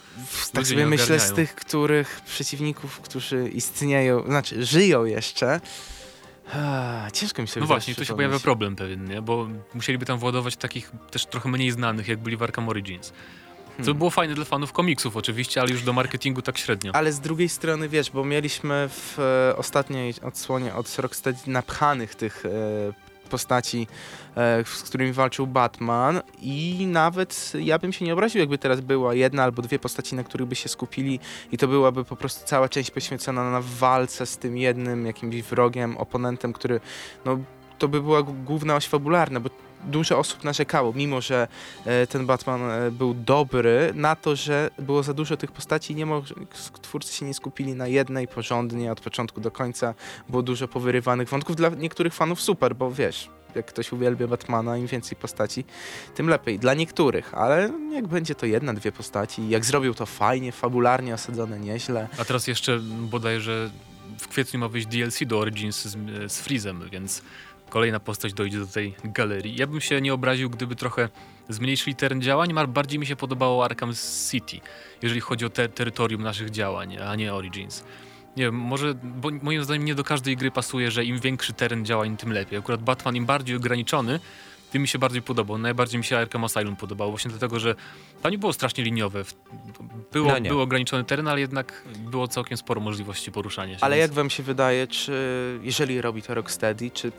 tak 0.53 0.67
sobie 0.67 0.85
myślę 0.85 1.19
z 1.19 1.33
tych, 1.33 1.55
których 1.55 2.21
przeciwników, 2.25 2.99
którzy 2.99 3.49
istnieją, 3.49 4.25
znaczy 4.25 4.65
żyją 4.65 5.05
jeszcze. 5.05 5.61
Ciężko 7.13 7.41
mi 7.41 7.47
sobie 7.47 7.61
no 7.61 7.67
właśnie, 7.67 7.95
tu 7.95 8.05
się 8.05 8.15
pojawia 8.15 8.39
problem 8.39 8.75
pewien, 8.75 9.05
nie? 9.05 9.21
Bo 9.21 9.47
musieliby 9.73 10.05
tam 10.05 10.19
władować 10.19 10.55
takich 10.55 10.91
też 11.11 11.25
trochę 11.25 11.49
mniej 11.49 11.71
znanych, 11.71 12.07
jak 12.07 12.19
byli 12.19 12.37
w 12.37 12.43
Arkham 12.43 12.69
Origins. 12.69 13.13
Co 13.77 13.77
Hmm. 13.77 13.97
było 13.97 14.09
fajne 14.09 14.35
dla 14.35 14.45
fanów 14.45 14.73
komiksów 14.73 15.17
oczywiście, 15.17 15.61
ale 15.61 15.71
już 15.71 15.83
do 15.83 15.93
marketingu 15.93 16.41
tak 16.41 16.57
średnio. 16.57 16.91
Ale 16.95 17.11
z 17.11 17.19
drugiej 17.19 17.49
strony, 17.49 17.89
wiesz, 17.89 18.11
bo 18.11 18.25
mieliśmy 18.25 18.89
w 18.89 19.19
e, 19.19 19.57
ostatniej 19.57 20.13
odsłonie 20.21 20.75
od 20.75 20.99
Rocksteady 20.99 21.39
napchanych 21.47 22.15
tych 22.15 22.43
e, 22.45 22.49
postaci, 23.29 23.87
e, 24.37 24.63
z 24.65 24.83
którymi 24.83 25.13
walczył 25.13 25.47
Batman 25.47 26.21
i 26.41 26.87
nawet 26.87 27.53
ja 27.59 27.79
bym 27.79 27.93
się 27.93 28.05
nie 28.05 28.13
obraził, 28.13 28.39
jakby 28.39 28.57
teraz 28.57 28.81
była 28.81 29.13
jedna 29.13 29.43
albo 29.43 29.61
dwie 29.61 29.79
postaci, 29.79 30.15
na 30.15 30.23
których 30.23 30.47
by 30.47 30.55
się 30.55 30.69
skupili 30.69 31.19
i 31.51 31.57
to 31.57 31.67
byłaby 31.67 32.05
po 32.05 32.15
prostu 32.15 32.47
cała 32.47 32.69
część 32.69 32.91
poświęcona 32.91 33.51
na 33.51 33.61
walce 33.61 34.25
z 34.25 34.37
tym 34.37 34.57
jednym 34.57 35.05
jakimś 35.05 35.41
wrogiem, 35.41 35.97
oponentem, 35.97 36.53
który, 36.53 36.79
no, 37.25 37.37
to 37.79 37.87
by 37.87 38.01
była 38.01 38.23
główna 38.23 38.75
oś 38.75 38.87
fabularna, 38.87 39.39
bo 39.39 39.49
dużo 39.85 40.19
osób 40.19 40.43
narzekało, 40.43 40.93
mimo 40.93 41.21
że 41.21 41.47
e, 41.85 42.07
ten 42.07 42.25
Batman 42.25 42.61
e, 42.61 42.91
był 42.91 43.13
dobry, 43.13 43.91
na 43.95 44.15
to, 44.15 44.35
że 44.35 44.69
było 44.79 45.03
za 45.03 45.13
dużo 45.13 45.37
tych 45.37 45.51
postaci 45.51 45.93
i 45.93 45.95
nie 45.95 46.07
twórcy 46.81 47.13
się 47.13 47.25
nie 47.25 47.33
skupili 47.33 47.75
na 47.75 47.87
jednej 47.87 48.27
porządnie 48.27 48.91
od 48.91 49.01
początku 49.01 49.41
do 49.41 49.51
końca. 49.51 49.93
Było 50.29 50.43
dużo 50.43 50.67
powyrywanych 50.67 51.29
wątków. 51.29 51.55
Dla 51.55 51.69
niektórych 51.69 52.13
fanów 52.13 52.41
super, 52.41 52.75
bo 52.75 52.91
wiesz, 52.91 53.29
jak 53.55 53.65
ktoś 53.65 53.91
uwielbia 53.91 54.27
Batmana, 54.27 54.77
im 54.77 54.87
więcej 54.87 55.17
postaci, 55.17 55.65
tym 56.15 56.27
lepiej. 56.27 56.59
Dla 56.59 56.73
niektórych, 56.73 57.33
ale 57.33 57.69
jak 57.93 58.07
będzie 58.07 58.35
to 58.35 58.45
jedna, 58.45 58.73
dwie 58.73 58.91
postaci, 58.91 59.49
jak 59.49 59.65
zrobił 59.65 59.93
to 59.93 60.05
fajnie, 60.05 60.51
fabularnie 60.51 61.13
osadzone 61.13 61.59
nieźle. 61.59 62.07
A 62.17 62.25
teraz 62.25 62.47
jeszcze 62.47 62.79
bodajże 62.99 63.69
w 64.19 64.27
kwietniu 64.27 64.59
ma 64.59 64.67
wyjść 64.67 64.87
DLC 64.87 65.19
do 65.25 65.39
Origins 65.39 65.85
z, 65.85 65.97
z 66.31 66.39
Freezem, 66.39 66.89
więc 66.91 67.21
kolejna 67.73 67.99
postać 67.99 68.33
dojdzie 68.33 68.59
do 68.59 68.67
tej 68.67 68.95
galerii. 69.03 69.55
Ja 69.55 69.67
bym 69.67 69.81
się 69.81 70.01
nie 70.01 70.13
obraził, 70.13 70.49
gdyby 70.49 70.75
trochę 70.75 71.09
zmniejszyli 71.49 71.95
teren 71.95 72.21
działań, 72.21 72.53
bardziej 72.67 72.99
mi 72.99 73.05
się 73.05 73.15
podobało 73.15 73.65
Arkham 73.65 73.93
City, 74.31 74.59
jeżeli 75.01 75.21
chodzi 75.21 75.45
o 75.45 75.49
te 75.49 75.69
terytorium 75.69 76.23
naszych 76.23 76.49
działań, 76.49 76.97
a 76.97 77.15
nie 77.15 77.33
Origins. 77.33 77.83
Nie 78.37 78.43
wiem, 78.43 78.55
może, 78.55 78.93
bo 79.03 79.29
moim 79.41 79.63
zdaniem 79.63 79.85
nie 79.85 79.95
do 79.95 80.03
każdej 80.03 80.37
gry 80.37 80.51
pasuje, 80.51 80.91
że 80.91 81.05
im 81.05 81.19
większy 81.19 81.53
teren 81.53 81.85
działań, 81.85 82.17
tym 82.17 82.31
lepiej. 82.31 82.59
Akurat 82.59 82.81
Batman 82.83 83.15
im 83.15 83.25
bardziej 83.25 83.55
ograniczony, 83.55 84.19
tym 84.71 84.81
mi 84.81 84.87
się 84.87 84.99
bardziej 84.99 85.21
podobał. 85.21 85.57
Najbardziej 85.57 85.97
mi 85.97 86.03
się 86.03 86.17
Arkham 86.17 86.43
Asylum 86.43 86.75
podobało, 86.75 87.11
właśnie 87.11 87.31
dlatego, 87.31 87.59
że 87.59 87.75
tam 88.21 88.31
nie 88.31 88.37
było 88.37 88.53
strasznie 88.53 88.83
liniowe. 88.83 89.23
Było, 90.11 90.31
No 90.33 90.41
był 90.41 90.61
ograniczony 90.61 91.03
teren, 91.03 91.27
ale 91.27 91.39
jednak 91.39 91.83
było 91.99 92.27
całkiem 92.27 92.57
sporo 92.57 92.81
możliwości 92.81 93.31
poruszania 93.31 93.73
się. 93.77 93.83
Ale 93.85 93.95
więc- 93.95 94.09
jak 94.09 94.15
wam 94.15 94.29
się 94.29 94.43
wydaje, 94.43 94.87
czy 94.87 95.13
jeżeli 95.63 96.01
robi 96.01 96.21
to 96.21 96.33
Rocksteady, 96.33 96.91
czy 96.91 97.11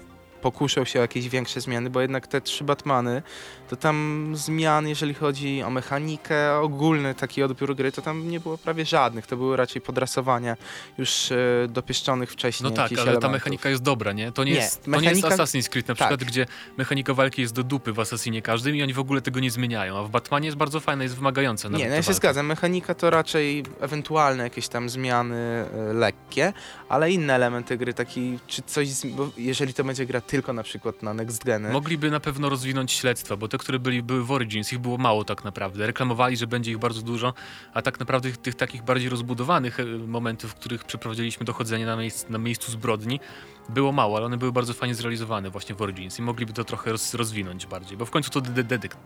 pokuszał 0.49 0.87
się 0.87 0.99
o 0.99 1.03
jakieś 1.03 1.29
większe 1.29 1.61
zmiany, 1.61 1.91
bo 1.91 2.01
jednak 2.01 2.27
te 2.27 2.41
trzy 2.41 2.65
Batmany, 2.65 3.23
to 3.69 3.77
tam 3.77 4.31
zmian, 4.37 4.89
jeżeli 4.89 5.15
chodzi 5.15 5.63
o 5.63 5.71
mechanikę, 5.71 6.55
ogólny 6.61 7.15
taki 7.15 7.43
odbiór 7.43 7.77
gry, 7.77 7.93
to 7.93 8.03
tam 8.03 8.29
nie 8.29 8.41
było 8.41 8.59
prawie 8.59 8.85
żadnych. 8.87 9.27
To 9.27 9.37
były 9.37 9.57
raczej 9.57 9.83
podrasowania 9.83 10.57
już 10.99 11.33
e, 11.33 11.37
dopieszczonych 11.69 12.31
wcześniej 12.33 12.71
No 12.71 12.77
tak, 12.77 12.87
ale 12.93 12.97
ta 12.97 13.03
elementów. 13.03 13.31
mechanika 13.33 13.69
jest 13.71 13.83
dobra, 13.83 14.13
nie? 14.13 14.33
To 14.33 14.45
nie, 14.45 14.53
Nie, 14.53 14.57
jest, 14.59 14.85
to 14.85 14.91
nie 14.91 14.97
mechanika- 14.99 15.27
jest 15.27 15.39
Assassin's 15.41 15.69
Creed 15.69 15.89
na 15.89 15.95
przykład, 15.95 16.21
tak. 16.21 16.29
gdzie 16.29 16.47
mechanika 16.79 17.15
walki 17.15 17.43
jest 17.43 17.55
do 17.55 17.63
dupy 17.65 17.93
w 17.93 18.01
Assassinie 18.01 18.43
każdym 18.43 18.77
i 18.77 18.83
oni 18.83 18.93
w 18.93 18.99
ogóle 18.99 19.21
tego 19.21 19.41
nie 19.41 19.51
zmieniają, 19.51 19.99
a 19.99 20.03
w 20.03 20.11
Batmanie 20.11 20.47
jest 20.47 20.57
bardzo 20.59 20.81
fajna, 20.81 21.03
jest 21.03 21.17
wymagająca. 21.17 21.69
Nie, 21.69 21.85
no 21.85 21.91
ta 21.91 21.97
ja 21.97 22.03
się 22.03 22.15
zgadzam. 22.15 22.47
Mechanika 22.47 22.95
to 22.95 23.11
raczej 23.11 23.65
ewentualne 23.81 24.43
jakieś 24.45 24.69
tam 24.69 24.89
zmiany 24.89 25.37
e, 25.37 25.93
lekkie, 25.93 26.53
ale 26.89 27.11
inne 27.11 27.35
elementy 27.35 27.77
gry, 27.77 27.95
taki, 27.95 28.39
czy 28.47 28.63
coś, 28.63 28.89
jeżeli 29.37 29.75
to 29.75 29.85
będzie 29.85 30.07
gra 30.07 30.21
tylko 30.35 30.53
na 30.53 30.63
przykład 30.63 31.03
na 31.03 31.15
next 31.15 31.45
geny, 31.45 31.73
Mogliby 31.73 32.11
na 32.11 32.21
pewno 32.21 32.49
rozwinąć 32.49 32.93
śledztwa, 32.93 33.37
bo 33.37 33.49
te, 33.49 33.59
które 33.59 33.79
byli, 33.79 34.03
były 34.03 34.25
w 34.25 34.31
Origins, 34.31 34.73
ich 34.73 34.79
było 34.79 34.99
mało 34.99 35.25
tak 35.25 35.45
naprawdę. 35.45 35.87
Reklamowali, 35.87 36.37
że 36.37 36.47
będzie 36.47 36.71
ich 36.71 36.79
bardzo 36.79 37.03
dużo, 37.03 37.35
a 37.75 37.83
tak 37.83 38.01
naprawdę 38.01 38.29
tych, 38.29 38.37
tych 38.37 38.55
takich 38.55 38.83
bardziej 38.83 39.09
rozbudowanych 39.09 39.81
e, 39.81 39.85
momentów, 39.85 40.51
w 40.51 40.55
których 40.55 40.85
przeprowadziliśmy 40.85 41.47
dochodzenie 41.47 41.87
na, 41.87 41.97
miejsc, 41.97 42.29
na 42.29 42.39
miejscu 42.39 42.73
zbrodni, 42.73 43.21
było 43.69 43.93
mało, 43.93 44.17
ale 44.17 44.27
one 44.27 44.37
były 44.37 44.53
bardzo 44.53 44.75
fajnie 44.75 44.95
zrealizowane 44.95 45.51
właśnie 45.51 45.75
w 45.75 45.83
Origins 45.83 46.19
i 46.19 46.23
mogliby 46.23 46.53
to 46.53 46.65
trochę 46.65 46.93
roz, 46.93 47.15
rozwinąć 47.15 47.67
bardziej, 47.67 47.97
bo 47.97 48.07
w 48.07 48.11
końcu 48.11 48.31
to 48.31 48.41
de 48.41 48.65
dedek 48.65 48.97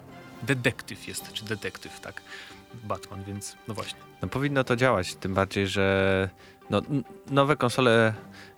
jest, 1.09 1.33
czy 1.33 1.45
detektyw, 1.45 2.01
tak, 2.01 2.23
Batman, 2.85 3.25
więc 3.25 3.57
no 3.69 3.75
właśnie. 3.75 3.99
No 4.23 4.29
powinno 4.29 4.65
to 4.65 4.77
działać, 4.77 5.15
tym 5.15 5.35
bardziej, 5.35 5.67
że 5.67 6.29
no, 6.71 6.83
nowe 7.31 7.57
konsole 7.57 8.13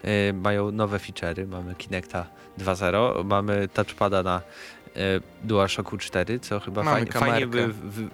y, 0.05 0.33
mają 0.33 0.71
nowe 0.71 0.99
feature'y. 0.99 1.47
Mamy 1.47 1.75
Kinecta 1.75 2.27
2.0, 2.59 3.25
mamy 3.25 3.69
touchpada 3.69 4.23
na 4.23 4.41
y, 4.97 5.01
DualShocku 5.45 5.99
4, 5.99 6.41
co 6.41 6.61
chyba 6.61 6.83
fajnie, 6.83 7.13
fajnie 7.13 7.47
by, 7.47 7.59
kamerkę. 7.59 7.73
w, 7.73 8.09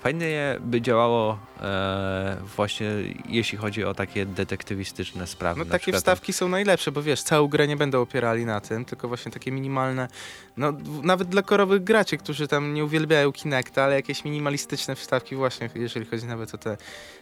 fajnie 0.00 0.56
by 0.60 0.80
działało 0.80 1.38
e, 1.60 2.36
właśnie 2.56 2.90
jeśli 3.28 3.58
chodzi 3.58 3.84
o 3.84 3.94
takie 3.94 4.26
detektywistyczne 4.26 5.26
sprawy. 5.26 5.58
No 5.58 5.64
takie 5.64 5.82
przykład 5.82 6.00
wstawki 6.00 6.32
są 6.32 6.48
najlepsze, 6.48 6.92
bo 6.92 7.02
wiesz, 7.02 7.22
całą 7.22 7.48
grę 7.48 7.68
nie 7.68 7.76
będą 7.76 8.02
opierali 8.02 8.46
na 8.46 8.60
tym, 8.60 8.84
tylko 8.84 9.08
właśnie 9.08 9.32
takie 9.32 9.52
minimalne, 9.52 10.08
no 10.56 10.72
nawet 11.02 11.28
dla 11.28 11.42
korowych 11.42 11.84
graczy, 11.84 12.16
którzy 12.16 12.48
tam 12.48 12.74
nie 12.74 12.84
uwielbiają 12.84 13.32
Kinecta, 13.32 13.84
ale 13.84 13.94
jakieś 13.94 14.24
minimalistyczne 14.24 14.96
wstawki 14.96 15.36
właśnie, 15.36 15.70
jeżeli 15.74 16.06
chodzi 16.06 16.26
nawet 16.26 16.54
o 16.54 16.58
te 16.58 16.76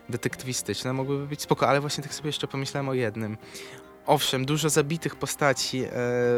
detektywistyczne, 0.09 0.93
mogłyby 0.93 1.27
być 1.27 1.43
spoko, 1.43 1.69
ale 1.69 1.81
właśnie 1.81 2.05
tak 2.05 2.15
sobie 2.15 2.29
jeszcze 2.29 2.49
pomyślałem 2.49 2.89
o 2.89 2.95
jednym. 2.95 3.37
Owszem, 4.07 4.45
dużo 4.45 4.71
zabitych 4.71 5.17
postaci 5.17 5.85
e, 5.85 5.91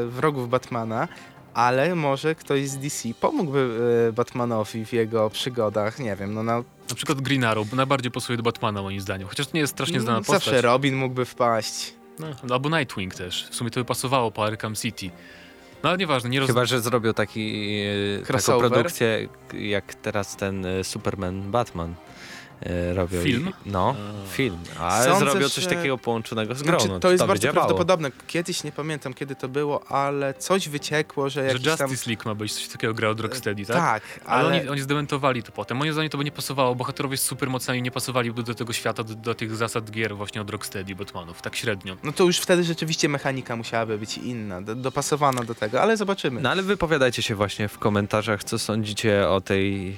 wrogów 0.06 0.48
Batmana, 0.48 1.08
ale 1.54 1.94
może 1.94 2.34
ktoś 2.34 2.68
z 2.68 2.78
DC 2.78 3.08
pomógłby 3.20 3.78
e, 4.08 4.12
Batmanowi 4.12 4.86
w 4.86 4.92
jego 4.92 5.30
przygodach, 5.30 5.98
nie 5.98 6.16
wiem, 6.16 6.34
no 6.34 6.42
na 6.42 6.56
Na 6.88 6.94
przykład 6.96 7.20
Green 7.20 7.44
Arrow, 7.44 7.68
bo 7.68 7.76
najbardziej 7.76 8.10
pasuje 8.12 8.36
do 8.36 8.42
Batmana 8.42 8.82
moim 8.82 9.00
zdaniem, 9.00 9.28
chociaż 9.28 9.46
to 9.46 9.52
nie 9.54 9.60
jest 9.60 9.72
strasznie 9.72 10.00
znana 10.00 10.18
Mm, 10.18 10.24
postać. 10.24 10.44
Zawsze 10.44 10.60
Robin 10.60 10.96
mógłby 10.96 11.24
wpaść. 11.24 11.94
No, 12.18 12.54
albo 12.54 12.78
Nightwing 12.78 13.14
też. 13.14 13.48
W 13.50 13.54
sumie 13.54 13.70
to 13.70 13.80
by 13.80 13.84
pasowało 13.84 14.30
po 14.30 14.44
Arkham 14.44 14.74
City. 14.74 15.10
No 15.82 15.88
ale 15.88 15.98
nieważne, 15.98 16.30
nie 16.30 16.40
roz... 16.40 16.46
Chyba, 16.46 16.64
że 16.64 16.80
zrobią 16.80 17.14
taki, 17.14 17.76
e, 18.22 18.32
taką 18.32 18.58
produkcję 18.58 19.28
jak 19.52 19.94
teraz 19.94 20.36
ten 20.36 20.66
e, 20.66 20.84
Superman 20.84 21.50
Batman. 21.50 21.94
E, 22.62 22.94
robią. 22.94 23.22
Film? 23.22 23.52
No, 23.66 23.96
A. 23.98 24.32
film. 24.32 24.58
Ale 24.78 25.04
Sądzę, 25.04 25.30
zrobią 25.30 25.48
coś 25.48 25.64
że- 25.64 25.70
takiego 25.70 25.98
połączonego 25.98 26.54
z 26.54 26.62
grą. 26.62 26.80
Znaczy, 26.80 27.00
to 27.00 27.10
jest 27.10 27.24
by 27.24 27.28
bardzo 27.28 27.52
prawdopodobne. 27.52 28.10
Kiedyś 28.26 28.64
nie 28.64 28.72
pamiętam 28.72 29.14
kiedy 29.14 29.34
to 29.34 29.48
było, 29.48 29.86
ale 29.88 30.34
coś 30.34 30.68
wyciekło, 30.68 31.28
że 31.28 31.40
Że 31.40 31.46
jakiś 31.46 31.66
Justice 31.66 31.86
tam... 31.88 31.96
League 32.06 32.22
ma 32.24 32.34
być 32.34 32.52
coś 32.54 32.68
takiego 32.68 32.94
gra 32.94 33.08
od 33.08 33.20
Rocksteady, 33.20 33.66
tak? 33.66 33.76
Tak, 33.76 34.02
Ale, 34.26 34.48
ale... 34.48 34.60
oni, 34.60 34.68
oni 34.68 34.80
zdementowali 34.80 35.42
to 35.42 35.52
potem. 35.52 35.76
Moim 35.76 35.92
zdaniem 35.92 36.10
to 36.10 36.18
by 36.18 36.24
nie 36.24 36.32
pasowało. 36.32 36.74
Bohaterowie 36.74 37.16
z 37.16 37.22
supermocami 37.22 37.82
nie 37.82 37.90
pasowaliby 37.90 38.42
do 38.42 38.54
tego 38.54 38.72
świata, 38.72 39.04
do, 39.04 39.14
do 39.14 39.34
tych 39.34 39.56
zasad 39.56 39.90
gier 39.90 40.16
właśnie 40.16 40.40
od 40.40 40.50
Rocksteady, 40.50 40.94
Batmanów. 40.94 41.42
Tak 41.42 41.56
średnio. 41.56 41.96
No 42.02 42.12
to 42.12 42.24
już 42.24 42.38
wtedy 42.38 42.64
rzeczywiście 42.64 43.08
mechanika 43.08 43.56
musiałaby 43.56 43.98
być 43.98 44.18
inna, 44.18 44.62
do, 44.62 44.74
dopasowana 44.74 45.42
do 45.42 45.54
tego, 45.54 45.82
ale 45.82 45.96
zobaczymy. 45.96 46.40
No 46.40 46.50
ale 46.50 46.62
wypowiadajcie 46.62 47.22
się 47.22 47.34
właśnie 47.34 47.68
w 47.68 47.78
komentarzach, 47.78 48.44
co 48.44 48.58
sądzicie 48.58 49.28
o 49.28 49.40
tej 49.40 49.96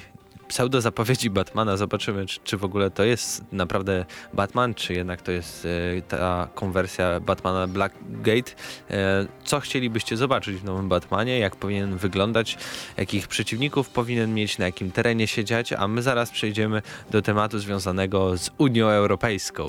pseudo 0.52 0.80
zapowiedzi 0.80 1.30
Batmana. 1.30 1.76
Zobaczymy, 1.76 2.26
czy, 2.26 2.40
czy 2.44 2.56
w 2.56 2.64
ogóle 2.64 2.90
to 2.90 3.04
jest 3.04 3.44
naprawdę 3.52 4.04
Batman, 4.32 4.74
czy 4.74 4.94
jednak 4.94 5.22
to 5.22 5.32
jest 5.32 5.66
e, 5.98 6.02
ta 6.02 6.48
konwersja 6.54 7.20
Batmana 7.20 7.66
Blackgate. 7.66 8.52
E, 8.90 9.26
co 9.44 9.60
chcielibyście 9.60 10.16
zobaczyć 10.16 10.56
w 10.56 10.64
nowym 10.64 10.88
Batmanie, 10.88 11.38
jak 11.38 11.56
powinien 11.56 11.96
wyglądać, 11.96 12.58
jakich 12.96 13.28
przeciwników 13.28 13.88
powinien 13.88 14.34
mieć, 14.34 14.58
na 14.58 14.64
jakim 14.64 14.90
terenie 14.90 15.26
siedzieć, 15.26 15.72
a 15.72 15.88
my 15.88 16.02
zaraz 16.02 16.30
przejdziemy 16.30 16.82
do 17.10 17.22
tematu 17.22 17.58
związanego 17.58 18.36
z 18.36 18.50
Unią 18.58 18.88
Europejską. 18.88 19.68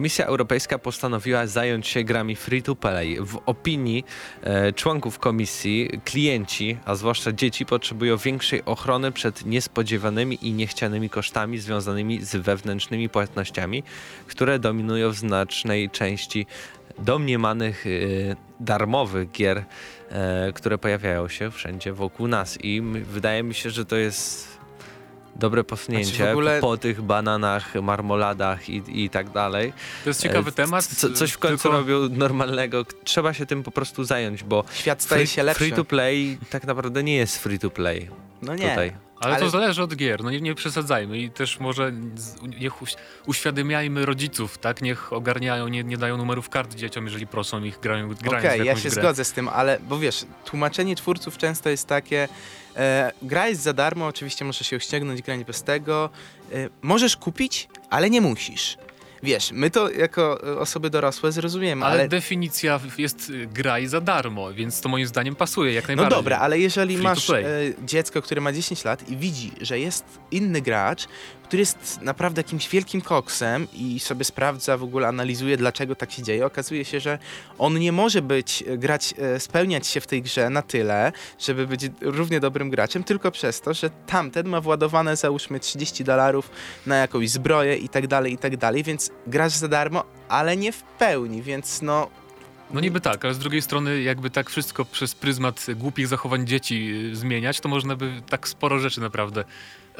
Komisja 0.00 0.26
Europejska 0.26 0.78
postanowiła 0.78 1.46
zająć 1.46 1.86
się 1.86 2.04
grami 2.04 2.36
free-to-play. 2.36 3.18
W 3.20 3.38
opinii 3.46 4.04
e, 4.42 4.72
członków 4.72 5.18
komisji 5.18 5.90
klienci, 6.04 6.78
a 6.84 6.94
zwłaszcza 6.94 7.32
dzieci, 7.32 7.66
potrzebują 7.66 8.16
większej 8.16 8.64
ochrony 8.64 9.12
przed 9.12 9.46
niespodziewanymi 9.46 10.38
i 10.42 10.52
niechcianymi 10.52 11.10
kosztami 11.10 11.58
związanymi 11.58 12.24
z 12.24 12.36
wewnętrznymi 12.36 13.08
płatnościami, 13.08 13.82
które 14.26 14.58
dominują 14.58 15.10
w 15.10 15.16
znacznej 15.16 15.90
części 15.90 16.46
domniemanych 16.98 17.86
e, 17.86 17.90
darmowych 18.60 19.30
gier, 19.30 19.64
e, 20.10 20.52
które 20.52 20.78
pojawiają 20.78 21.28
się 21.28 21.50
wszędzie 21.50 21.92
wokół 21.92 22.28
nas. 22.28 22.58
I 22.62 22.82
wydaje 23.04 23.42
mi 23.42 23.54
się, 23.54 23.70
że 23.70 23.84
to 23.84 23.96
jest 23.96 24.49
dobre 25.40 25.64
posunięcie 25.64 26.16
Znaczy 26.16 26.24
w 26.28 26.30
ogóle- 26.32 26.60
po, 26.60 26.76
tych 26.76 27.02
bananach, 27.02 27.74
marmoladach 27.74 28.68
i, 28.68 28.82
i 29.04 29.10
tak 29.10 29.30
dalej. 29.30 29.72
To 30.04 30.10
jest 30.10 30.22
ciekawy 30.22 30.48
E, 30.48 30.52
temat. 30.52 30.86
Co, 30.86 31.12
coś 31.12 31.32
w 31.32 31.38
końcu 31.38 31.62
tylko- 31.62 31.76
robią 31.78 32.08
normalnego. 32.08 32.84
Trzeba 33.04 33.34
się 33.34 33.46
tym 33.46 33.62
po 33.62 33.70
prostu 33.70 34.04
zająć, 34.04 34.44
bo 34.44 34.64
Świat 34.72 35.02
staje 35.02 35.26
się 35.26 35.42
lepszy. 35.42 35.64
free 35.64 35.72
to 35.72 35.84
play 35.84 36.38
tak 36.50 36.64
naprawdę 36.64 37.02
nie 37.02 37.16
jest 37.16 37.38
free 37.42 37.58
to 37.58 37.70
play 37.70 38.08
no 38.42 38.54
nie. 38.54 38.68
tutaj. 38.68 38.92
Ale, 39.20 39.36
to 39.36 39.42
Ale- 39.42 39.50
zależy 39.50 39.82
od 39.82 39.96
gier, 39.96 40.24
no 40.24 40.30
nie, 40.30 40.40
nie 40.40 40.54
przesadzajmy 40.54 41.18
i 41.18 41.30
też 41.30 41.60
może 41.60 41.92
niech 42.60 42.82
uś, 42.82 42.94
uświadamiajmy 43.26 44.06
rodziców, 44.06 44.58
tak? 44.58 44.82
Niech 44.82 45.12
ogarniają, 45.12 45.68
nie, 45.68 45.84
nie 45.84 45.96
dają 45.96 46.16
numerów 46.16 46.48
kart 46.48 46.74
dzieciom, 46.74 47.04
jeżeli 47.04 47.26
proszą 47.26 47.62
ich, 47.64 47.80
grają, 47.80 48.08
grają 48.08 48.38
Okej, 48.38 48.60
w 48.60 48.64
ja 48.64 48.76
się 48.76 48.82
grę. 48.82 48.90
zgodzę 48.90 49.24
z 49.24 49.32
tym, 49.32 49.48
ale 49.48 49.78
bo 49.88 49.98
wiesz, 49.98 50.24
tłumaczenie 50.44 50.96
twórców 50.96 51.38
często 51.38 51.70
jest 51.70 51.86
takie, 51.86 52.28
e, 52.76 53.12
gra 53.22 53.48
jest 53.48 53.62
za 53.62 53.72
darmo, 53.72 54.06
oczywiście 54.06 54.44
możesz 54.44 54.66
się 54.66 54.80
ściągnąć, 54.80 55.22
grać 55.22 55.44
bez 55.44 55.62
tego, 55.62 56.10
e, 56.52 56.68
możesz 56.82 57.16
kupić, 57.16 57.68
ale 57.90 58.10
nie 58.10 58.20
musisz. 58.20 58.76
Wiesz, 59.22 59.52
my 59.52 59.70
to 59.70 59.90
jako 59.90 60.52
e, 60.52 60.58
osoby 60.58 60.90
dorosłe 60.90 61.32
zrozumiemy, 61.32 61.84
Ale, 61.84 61.94
ale... 61.94 62.08
definicja 62.08 62.80
jest 62.98 63.30
y, 63.30 63.46
graj 63.46 63.86
za 63.86 64.00
darmo, 64.00 64.52
więc 64.52 64.80
to 64.80 64.88
moim 64.88 65.06
zdaniem 65.06 65.36
pasuje 65.36 65.72
jak 65.72 65.84
No 65.84 65.88
najbardziej. 65.88 66.18
dobra, 66.18 66.38
ale 66.38 66.58
jeżeli 66.58 66.94
Free 66.94 67.04
masz 67.04 67.30
e, 67.30 67.44
dziecko, 67.84 68.22
które 68.22 68.40
ma 68.40 68.52
10 68.52 68.84
lat 68.84 69.08
i 69.08 69.16
widzi, 69.16 69.52
że 69.60 69.78
jest 69.78 70.04
inny 70.30 70.60
gracz, 70.62 71.06
który 71.50 71.60
jest 71.60 72.00
naprawdę 72.02 72.40
jakimś 72.40 72.68
wielkim 72.68 73.00
koksem 73.00 73.66
i 73.72 74.00
sobie 74.00 74.24
sprawdza, 74.24 74.76
w 74.76 74.82
ogóle 74.82 75.08
analizuje, 75.08 75.56
dlaczego 75.56 75.94
tak 75.94 76.12
się 76.12 76.22
dzieje, 76.22 76.46
okazuje 76.46 76.84
się, 76.84 77.00
że 77.00 77.18
on 77.58 77.78
nie 77.78 77.92
może 77.92 78.22
być, 78.22 78.64
e, 78.66 78.78
grać, 78.78 79.14
e, 79.18 79.40
spełniać 79.40 79.86
się 79.86 80.00
w 80.00 80.06
tej 80.06 80.22
grze 80.22 80.50
na 80.50 80.62
tyle, 80.62 81.12
żeby 81.38 81.66
być 81.66 81.80
równie 82.00 82.40
dobrym 82.40 82.70
graczem, 82.70 83.04
tylko 83.04 83.30
przez 83.30 83.60
to, 83.60 83.74
że 83.74 83.90
tamten 84.06 84.48
ma 84.48 84.60
władowane 84.60 85.16
załóżmy 85.16 85.60
30 85.60 86.04
dolarów 86.04 86.50
na 86.86 86.96
jakąś 86.96 87.30
zbroję 87.30 87.76
i 87.76 87.88
tak 87.88 88.06
dalej, 88.06 88.32
i 88.32 88.38
tak 88.38 88.56
dalej, 88.56 88.82
więc 88.82 89.10
grasz 89.26 89.52
za 89.52 89.68
darmo, 89.68 90.04
ale 90.28 90.56
nie 90.56 90.72
w 90.72 90.82
pełni, 90.82 91.42
więc 91.42 91.82
no 91.82 92.10
No 92.72 92.80
niby 92.80 93.00
tak, 93.00 93.24
ale 93.24 93.34
z 93.34 93.38
drugiej 93.38 93.62
strony 93.62 94.02
jakby 94.02 94.30
tak 94.30 94.50
wszystko 94.50 94.84
przez 94.84 95.14
pryzmat 95.14 95.66
głupich 95.76 96.06
zachowań 96.06 96.46
dzieci 96.46 96.92
y, 97.12 97.16
zmieniać, 97.16 97.60
to 97.60 97.68
można 97.68 97.96
by 97.96 98.22
tak 98.28 98.48
sporo 98.48 98.78
rzeczy 98.78 99.00
naprawdę, 99.00 99.44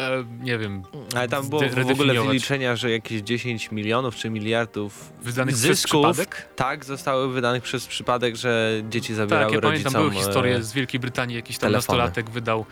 e, 0.00 0.24
nie 0.42 0.58
wiem, 0.58 0.82
Ale 1.16 1.28
tam 1.28 1.48
było 1.48 1.62
w 1.68 1.90
ogóle 1.90 2.22
wyliczenia, 2.22 2.76
że 2.76 2.90
jakieś 2.90 3.20
10 3.22 3.72
milionów 3.72 4.16
czy 4.16 4.30
miliardów 4.30 5.12
wydanych 5.22 5.54
przez 5.54 5.66
zysków 5.66 6.04
przypadek. 6.04 6.48
tak 6.56 6.84
zostały 6.84 7.32
wydanych 7.32 7.62
przez 7.62 7.86
przypadek, 7.86 8.36
że 8.36 8.82
dzieci 8.90 9.14
zabierały 9.14 9.44
Tak, 9.46 9.54
ja 9.54 9.60
pamiętam, 9.60 9.92
rodzicom 9.92 10.10
były 10.10 10.24
historie 10.24 10.56
e, 10.56 10.62
z 10.62 10.72
Wielkiej 10.72 11.00
Brytanii, 11.00 11.36
jakiś 11.36 11.58
tam 11.58 11.70
telefony. 11.70 11.98
nastolatek 11.98 12.30
wydał, 12.30 12.66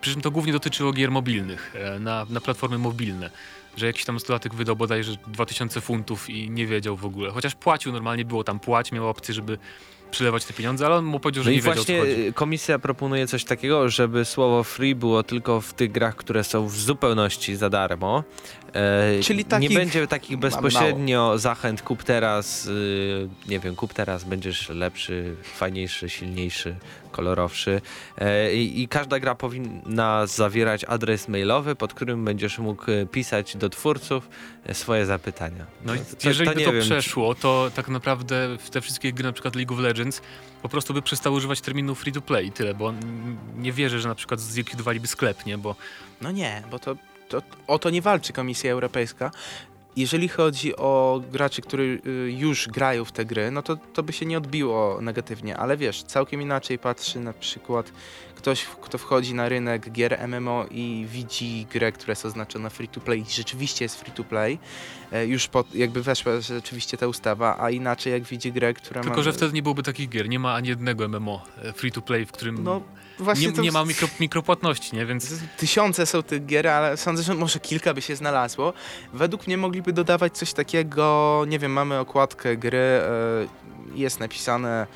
przy 0.00 0.12
czym 0.12 0.22
to 0.22 0.30
głównie 0.30 0.52
dotyczyło 0.52 0.92
gier 0.92 1.10
mobilnych, 1.10 1.74
e, 1.76 1.98
na, 1.98 2.26
na 2.30 2.40
platformy 2.40 2.78
mobilne, 2.78 3.30
że 3.76 3.86
jakiś 3.86 4.04
tam 4.04 4.14
nastolatek 4.14 4.54
wydał 4.54 4.76
bodajże 4.76 5.12
2000 5.26 5.80
funtów 5.80 6.30
i 6.30 6.50
nie 6.50 6.66
wiedział 6.66 6.96
w 6.96 7.04
ogóle, 7.04 7.30
chociaż 7.30 7.54
płacił 7.54 7.92
normalnie, 7.92 8.24
było 8.24 8.44
tam 8.44 8.60
płać, 8.60 8.92
miał 8.92 9.08
opcję, 9.08 9.34
żeby 9.34 9.58
przylewać 10.14 10.44
te 10.44 10.54
pieniądze, 10.54 10.86
ale 10.86 10.94
on 10.94 11.04
mu 11.04 11.20
powiedział, 11.20 11.44
że 11.44 11.50
No 11.50 11.52
i 11.52 11.56
nie 11.56 11.62
wiedział, 11.62 11.72
o 11.72 11.76
właśnie 11.76 12.02
y, 12.02 12.32
komisja 12.32 12.78
proponuje 12.78 13.26
coś 13.26 13.44
takiego, 13.44 13.88
żeby 13.88 14.24
słowo 14.24 14.64
free 14.64 14.94
było 14.94 15.22
tylko 15.22 15.60
w 15.60 15.74
tych 15.74 15.92
grach, 15.92 16.16
które 16.16 16.44
są 16.44 16.66
w 16.68 16.76
zupełności 16.76 17.56
za 17.56 17.70
darmo. 17.70 18.24
E, 18.74 19.20
Czyli 19.22 19.38
nie 19.38 19.44
takich 19.44 19.74
będzie 19.74 20.06
takich 20.06 20.38
bezpośrednio 20.38 21.38
zachęt 21.38 21.82
kup 21.82 22.02
teraz, 22.02 22.66
y, 22.66 23.28
nie 23.48 23.58
wiem, 23.58 23.76
kup 23.76 23.92
teraz, 23.94 24.24
będziesz 24.24 24.68
lepszy, 24.68 25.36
fajniejszy, 25.42 26.08
silniejszy, 26.10 26.76
kolorowszy. 27.12 27.80
E, 28.18 28.54
i, 28.54 28.82
I 28.82 28.88
każda 28.88 29.18
gra 29.20 29.34
powinna 29.34 30.26
zawierać 30.26 30.84
adres 30.84 31.28
mailowy, 31.28 31.74
pod 31.76 31.94
którym 31.94 32.24
będziesz 32.24 32.58
mógł 32.58 32.90
e, 32.90 33.06
pisać 33.06 33.56
do 33.56 33.68
twórców 33.68 34.28
e, 34.66 34.74
swoje 34.74 35.06
zapytania. 35.06 35.66
No 35.84 35.94
i 35.94 35.98
To- 35.98 36.04
to- 36.04 36.28
jeżeli 36.28 36.48
to 36.48 36.54
by 36.54 36.60
nie 36.60 36.66
to 36.66 36.72
wiem, 36.72 36.82
czy- 36.82 36.88
przeszło, 36.88 37.34
to 37.34 37.70
tak 37.74 37.88
naprawdę 37.88 38.56
w 38.60 38.70
te 38.70 38.80
wszystkie 38.80 39.12
gry, 39.12 39.24
na 39.24 39.32
przykład 39.32 39.56
League 39.56 39.74
of 39.74 39.80
Legends, 39.80 40.03
po 40.62 40.68
prostu 40.68 40.94
by 40.94 41.02
przestały 41.02 41.36
używać 41.36 41.60
terminu 41.60 41.94
free 41.94 42.12
to 42.12 42.20
play 42.20 42.46
i 42.46 42.52
tyle, 42.52 42.74
bo 42.74 42.92
nie 43.56 43.72
wierzę, 43.72 44.00
że 44.00 44.08
na 44.08 44.14
przykład 44.14 44.40
zlikwidowaliby 44.40 45.06
sklep, 45.06 45.46
nie, 45.46 45.58
bo 45.58 45.76
No 46.20 46.30
nie, 46.30 46.62
bo 46.70 46.78
to, 46.78 46.96
to 47.28 47.42
o 47.66 47.78
to 47.78 47.90
nie 47.90 48.02
walczy 48.02 48.32
Komisja 48.32 48.72
Europejska. 48.72 49.30
Jeżeli 49.96 50.28
chodzi 50.28 50.76
o 50.76 51.22
graczy, 51.32 51.62
którzy 51.62 52.00
y, 52.06 52.32
już 52.32 52.68
grają 52.68 53.04
w 53.04 53.12
te 53.12 53.24
gry, 53.24 53.50
no 53.50 53.62
to, 53.62 53.76
to 53.76 54.02
by 54.02 54.12
się 54.12 54.26
nie 54.26 54.38
odbiło 54.38 54.98
negatywnie, 55.00 55.56
ale 55.56 55.76
wiesz, 55.76 56.02
całkiem 56.02 56.42
inaczej 56.42 56.78
patrzy 56.78 57.20
na 57.20 57.32
przykład 57.32 57.92
ktoś, 58.44 58.64
kto 58.64 58.98
wchodzi 58.98 59.34
na 59.34 59.48
rynek 59.48 59.90
gier 59.90 60.18
MMO 60.28 60.66
i 60.70 61.06
widzi 61.10 61.66
grę, 61.72 61.92
która 61.92 62.10
jest 62.10 62.26
oznaczona 62.26 62.70
free 62.70 62.88
to 62.88 63.00
play 63.00 63.20
i 63.20 63.24
rzeczywiście 63.30 63.84
jest 63.84 64.00
free 64.00 64.12
to 64.12 64.24
play, 64.24 64.58
e, 65.12 65.26
już 65.26 65.48
po, 65.48 65.64
jakby 65.74 66.02
weszła 66.02 66.40
rzeczywiście 66.40 66.96
ta 66.96 67.06
ustawa, 67.06 67.56
a 67.60 67.70
inaczej 67.70 68.12
jak 68.12 68.22
widzi 68.22 68.52
grę, 68.52 68.74
która 68.74 69.00
tylko, 69.00 69.16
ma... 69.16 69.22
że 69.22 69.32
wtedy 69.32 69.52
nie 69.52 69.62
byłoby 69.62 69.82
takich 69.82 70.08
gier, 70.08 70.28
nie 70.28 70.38
ma 70.38 70.54
ani 70.54 70.68
jednego 70.68 71.08
MMO 71.08 71.44
e, 71.62 71.72
free 71.72 71.92
to 71.92 72.02
play, 72.02 72.26
w 72.26 72.32
którym 72.32 72.64
No 72.64 72.82
właśnie 73.18 73.46
nie, 73.46 73.52
to 73.52 73.62
nie 73.62 73.72
ma 73.72 73.84
mikro, 73.84 74.08
mikropłatności, 74.20 74.96
nie, 74.96 75.06
więc 75.06 75.34
Tysiące 75.56 76.06
są 76.06 76.22
tych 76.22 76.46
gier, 76.46 76.68
ale 76.68 76.96
sądzę, 76.96 77.22
że 77.22 77.34
może 77.34 77.60
kilka 77.60 77.94
by 77.94 78.02
się 78.02 78.16
znalazło. 78.16 78.72
Według 79.12 79.46
mnie 79.46 79.56
mogliby 79.56 79.92
dodawać 79.92 80.36
coś 80.36 80.52
takiego, 80.52 81.44
nie 81.48 81.58
wiem, 81.58 81.72
mamy 81.72 81.98
okładkę 81.98 82.56
gry, 82.56 82.78
e, 82.78 83.02
jest 83.94 84.20
napisane 84.20 84.86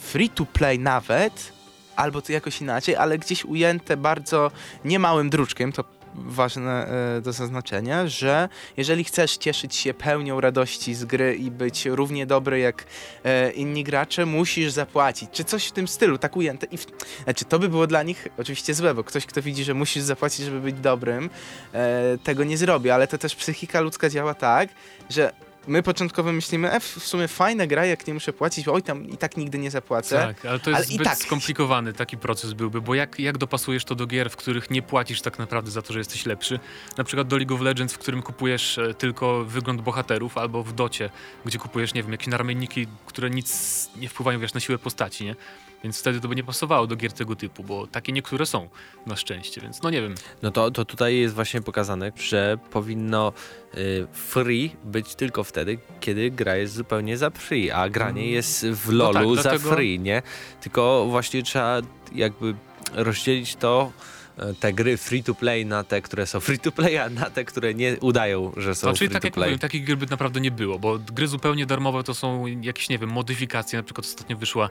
free 0.00 0.28
to 0.28 0.46
play 0.46 0.78
nawet, 0.78 1.61
albo 1.96 2.22
to 2.22 2.32
jakoś 2.32 2.60
inaczej, 2.60 2.96
ale 2.96 3.18
gdzieś 3.18 3.44
ujęte 3.44 3.96
bardzo 3.96 4.50
niemałym 4.84 5.30
druczkiem, 5.30 5.72
to 5.72 5.84
ważne 6.14 6.86
e, 7.16 7.20
do 7.20 7.32
zaznaczenia, 7.32 8.08
że 8.08 8.48
jeżeli 8.76 9.04
chcesz 9.04 9.36
cieszyć 9.36 9.74
się 9.74 9.94
pełnią 9.94 10.40
radości 10.40 10.94
z 10.94 11.04
gry 11.04 11.36
i 11.36 11.50
być 11.50 11.86
równie 11.86 12.26
dobry 12.26 12.58
jak 12.58 12.84
e, 13.24 13.50
inni 13.50 13.84
gracze, 13.84 14.26
musisz 14.26 14.72
zapłacić. 14.72 15.30
Czy 15.32 15.44
coś 15.44 15.66
w 15.66 15.72
tym 15.72 15.88
stylu, 15.88 16.18
tak 16.18 16.36
ujęte. 16.36 16.66
I 16.66 16.78
w, 16.78 16.86
znaczy, 17.24 17.44
to 17.44 17.58
by 17.58 17.68
było 17.68 17.86
dla 17.86 18.02
nich 18.02 18.28
oczywiście 18.38 18.74
złe, 18.74 18.94
bo 18.94 19.04
ktoś, 19.04 19.26
kto 19.26 19.42
widzi, 19.42 19.64
że 19.64 19.74
musisz 19.74 20.02
zapłacić, 20.02 20.46
żeby 20.46 20.60
być 20.60 20.76
dobrym, 20.76 21.30
e, 21.72 22.18
tego 22.24 22.44
nie 22.44 22.56
zrobi, 22.56 22.90
ale 22.90 23.06
to 23.06 23.18
też 23.18 23.34
psychika 23.34 23.80
ludzka 23.80 24.08
działa 24.08 24.34
tak, 24.34 24.68
że 25.10 25.32
my 25.66 25.82
początkowo 25.82 26.32
myślimy, 26.32 26.72
e, 26.72 26.80
w 26.80 26.86
sumie 26.86 27.28
fajna 27.28 27.66
gra, 27.66 27.86
jak 27.86 28.06
nie 28.06 28.14
muszę 28.14 28.32
płacić, 28.32 28.68
oj 28.68 28.82
tam 28.82 29.06
i 29.08 29.16
tak 29.16 29.36
nigdy 29.36 29.58
nie 29.58 29.70
zapłacę. 29.70 30.16
tak, 30.16 30.44
ale 30.46 30.58
to 30.60 30.70
jest 30.70 30.82
Ale 30.82 30.90
i 30.90 30.94
zbyt 30.94 31.06
tak- 31.06 31.18
skomplikowany 31.18 31.92
taki 31.92 32.18
proces 32.18 32.52
byłby, 32.52 32.80
bo 32.80 32.94
jak, 32.94 33.18
jak 33.18 33.38
dopasujesz 33.38 33.84
to 33.84 33.94
do 33.94 34.06
gier, 34.06 34.30
w 34.30 34.36
których 34.36 34.70
nie 34.70 34.82
płacisz 34.82 35.20
tak 35.22 35.38
naprawdę 35.38 35.70
za 35.70 35.82
to, 35.82 35.92
że 35.92 35.98
jesteś 35.98 36.26
lepszy, 36.26 36.60
na 36.98 37.04
przykład 37.04 37.28
do 37.28 37.36
League 37.36 37.54
of 37.54 37.60
Legends, 37.60 37.94
w 37.94 37.98
którym 37.98 38.22
kupujesz 38.22 38.78
e, 38.78 38.94
tylko 38.94 39.44
wygląd 39.44 39.80
bohaterów, 39.80 40.38
albo 40.38 40.62
w 40.62 40.72
Docie, 40.72 41.10
gdzie 41.44 41.58
kupujesz, 41.58 41.94
nie 41.94 42.02
wiem, 42.02 42.12
jakieś 42.12 42.26
naramienniki, 42.28 42.86
które 43.06 43.30
nic 43.30 43.88
nie 43.96 44.08
wpływają, 44.08 44.40
wiesz, 44.40 44.54
na 44.54 44.60
siłę 44.60 44.78
postaci, 44.78 45.24
nie? 45.24 45.36
Więc 45.84 46.00
wtedy 46.00 46.20
to 46.20 46.28
by 46.28 46.36
nie 46.36 46.44
pasowało 46.44 46.86
do 46.86 46.96
gier 46.96 47.12
tego 47.12 47.36
typu, 47.36 47.64
bo 47.64 47.86
takie 47.86 48.12
niektóre 48.12 48.46
są 48.46 48.68
na 49.06 49.16
szczęście, 49.16 49.60
więc 49.60 49.82
no 49.82 49.90
nie 49.90 50.02
wiem. 50.02 50.14
No 50.42 50.50
to, 50.50 50.70
to 50.70 50.84
tutaj 50.84 51.16
jest 51.16 51.34
właśnie 51.34 51.62
pokazane, 51.62 52.12
że 52.16 52.58
powinno 52.70 53.32
y, 53.76 54.06
free 54.12 54.76
być 54.84 55.14
tylko 55.14 55.44
wtedy, 55.44 55.78
kiedy 56.00 56.30
gra 56.30 56.56
jest 56.56 56.74
zupełnie 56.74 57.16
za 57.18 57.30
free, 57.30 57.70
a 57.70 57.88
granie 57.88 58.22
Mm. 58.22 58.32
jest 58.34 58.66
w 58.66 58.92
No 58.92 59.06
tak, 59.12 59.14
LoLu 59.22 59.34
dlatego- 59.34 59.68
za 59.68 59.74
free, 59.74 59.98
nie? 60.00 60.22
Tylko 60.60 61.06
właśnie 61.10 61.42
trzeba 61.42 61.80
jakby 62.14 62.54
rozdzielić 62.94 63.56
to 63.56 63.92
e, 64.38 64.54
te 64.54 64.72
gry 64.72 64.96
free 64.96 65.22
to 65.22 65.34
play 65.34 65.66
na 65.66 65.84
te, 65.84 66.02
które 66.02 66.26
są 66.26 66.40
free 66.40 66.58
to 66.58 66.72
play, 66.72 66.98
a 66.98 67.08
na 67.10 67.30
te, 67.30 67.44
które 67.44 67.74
nie 67.74 67.96
udają, 68.00 68.52
że 68.56 68.74
są 68.74 68.86
No, 68.86 68.92
czyli 68.94 69.08
free 69.08 69.12
tak 69.12 69.22
to 69.22 69.26
jak 69.26 69.34
play. 69.34 69.46
mówiłem, 69.46 69.58
takich 69.58 69.84
gier 69.84 69.96
by 69.98 70.06
naprawdę 70.06 70.40
nie 70.40 70.50
było, 70.50 70.78
bo 70.78 70.98
gry 70.98 71.26
zupełnie 71.28 71.66
darmowe 71.66 72.02
to 72.04 72.14
są 72.14 72.46
jakieś, 72.46 72.88
nie 72.88 72.98
wiem, 72.98 73.10
modyfikacje. 73.10 73.78
Na 73.78 73.82
przykład 73.82 74.06
ostatnio 74.06 74.36
wyszła 74.36 74.70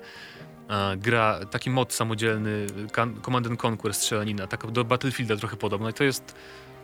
gra, 0.98 1.40
taki 1.46 1.70
mod 1.70 1.94
samodzielny, 1.94 2.68
Command 3.26 3.48
and 3.48 3.66
Conquer, 3.66 3.94
strzelanina, 3.94 4.48
taka 4.48 4.68
do 4.68 4.84
Battlefielda 4.84 5.36
trochę 5.36 5.58
podobna 5.58 5.90
i 5.90 5.94
to 5.94 6.04
jest, 6.04 6.36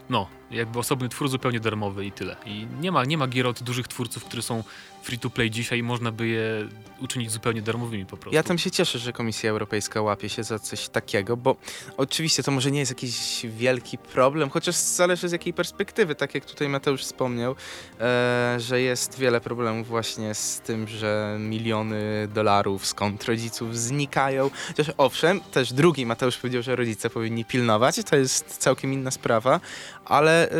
no, 0.10 0.28
jakby 0.52 0.80
osobny 0.80 1.10
twór 1.10 1.30
zupełnie 1.30 1.60
darmowy 1.60 2.06
i 2.06 2.12
tyle. 2.12 2.36
I 2.46 2.68
nie 2.82 2.92
ma, 2.92 3.06
nie 3.06 3.18
ma 3.18 3.28
gier 3.28 3.48
od 3.48 3.64
dużych 3.64 3.88
twórców, 3.88 4.26
które 4.26 4.42
są 4.42 4.64
free 5.04 5.20
to 5.20 5.30
play 5.30 5.50
dzisiaj 5.50 5.84
można 5.84 6.12
by 6.12 6.28
je 6.28 6.68
uczynić 7.00 7.32
zupełnie 7.32 7.62
darmowymi 7.62 8.06
po 8.06 8.18
prostu. 8.18 8.36
Ja 8.36 8.44
tam 8.44 8.58
się 8.58 8.72
cieszę, 8.72 9.00
że 9.00 9.14
Komisja 9.14 9.50
Europejska 9.50 10.02
łapie 10.02 10.30
się 10.30 10.44
za 10.44 10.60
coś 10.60 10.90
takiego, 10.90 11.38
bo 11.38 11.56
oczywiście 11.98 12.44
to 12.44 12.52
może 12.52 12.72
nie 12.72 12.80
jest 12.80 12.92
jakiś 12.92 13.46
wielki 13.50 13.98
problem, 13.98 14.50
chociaż 14.50 14.76
zależy 14.76 15.30
z 15.30 15.32
jakiej 15.32 15.54
perspektywy, 15.54 16.16
tak 16.16 16.36
jak 16.36 16.46
tutaj 16.46 16.70
Mateusz 16.70 17.02
wspomniał, 17.02 17.56
e, 18.00 18.56
że 18.60 18.82
jest 18.82 19.20
wiele 19.20 19.42
problemów 19.42 19.88
właśnie 19.88 20.34
z 20.36 20.60
tym, 20.60 20.88
że 20.88 21.38
miliony 21.40 22.28
dolarów 22.34 22.86
z 22.86 22.94
kont 22.94 23.26
rodziców 23.26 23.78
znikają. 23.78 24.50
Chociaż 24.68 24.92
owszem, 24.98 25.42
też 25.52 25.74
drugi 25.74 26.06
Mateusz 26.06 26.38
powiedział, 26.38 26.62
że 26.62 26.76
rodzice 26.76 27.10
powinni 27.10 27.46
pilnować, 27.46 27.96
to 28.10 28.16
jest 28.16 28.58
całkiem 28.58 28.94
inna 28.94 29.12
sprawa, 29.12 29.60
ale 30.06 30.52
e, 30.52 30.56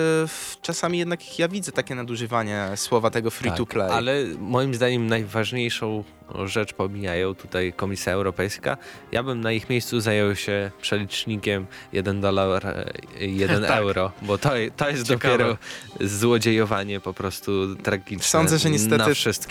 czasami 0.62 0.98
jednak 0.98 1.40
ja 1.40 1.48
widzę 1.48 1.72
takie 1.72 1.96
nadużywanie 1.96 2.68
słowa 2.76 3.10
tego 3.10 3.32
free 3.32 3.52
to 3.52 3.58
Tak, 3.58 3.68
play. 3.68 3.92
Ale 3.92 4.37
moim 4.38 4.76
zdaniem 4.76 5.08
najważniejszą 5.08 6.04
rzecz 6.46 6.74
pomijają 6.74 7.36
tutaj 7.36 7.74
Komisja 7.74 8.14
Europejska. 8.14 8.78
Ja 9.12 9.24
bym 9.24 9.42
na 9.42 9.52
ich 9.52 9.70
miejscu 9.70 10.00
zajął 10.00 10.36
się 10.36 10.72
przelicznikiem 10.82 11.66
1 11.94 12.22
dolar, 12.22 12.68
e, 12.68 12.94
1 13.20 13.62
Tak. 13.68 13.78
euro, 13.78 14.12
bo 14.22 14.38
to, 14.38 14.50
to 14.78 14.90
jest 14.90 15.08
Ciekawe. 15.08 15.38
dopiero 15.38 15.58
złodziejowanie 16.02 17.00
po 17.00 17.14
prostu 17.14 17.76
tragiczne 17.76 18.24
Sądzę, 18.24 18.58
że 18.58 18.70
niestety 18.70 19.04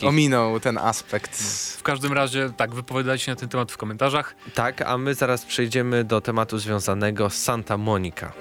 ominął 0.03 0.61
ten 0.61 0.79
aspekt. 0.79 1.37
W 1.79 1.83
każdym 1.83 2.13
razie, 2.13 2.51
tak, 2.57 2.75
wypowiadajcie 2.75 3.25
się 3.25 3.33
na 3.33 3.37
ten 3.37 3.49
temat 3.49 3.73
w 3.73 3.77
komentarzach. 3.77 4.35
Tak, 4.55 4.83
a 4.83 4.99
my 4.99 5.15
zaraz 5.15 5.45
przejdziemy 5.45 6.05
do 6.05 6.21
tematu 6.21 6.59
związanego 6.59 7.31
z 7.31 7.35
Santa 7.43 7.77
Monica. 7.77 8.33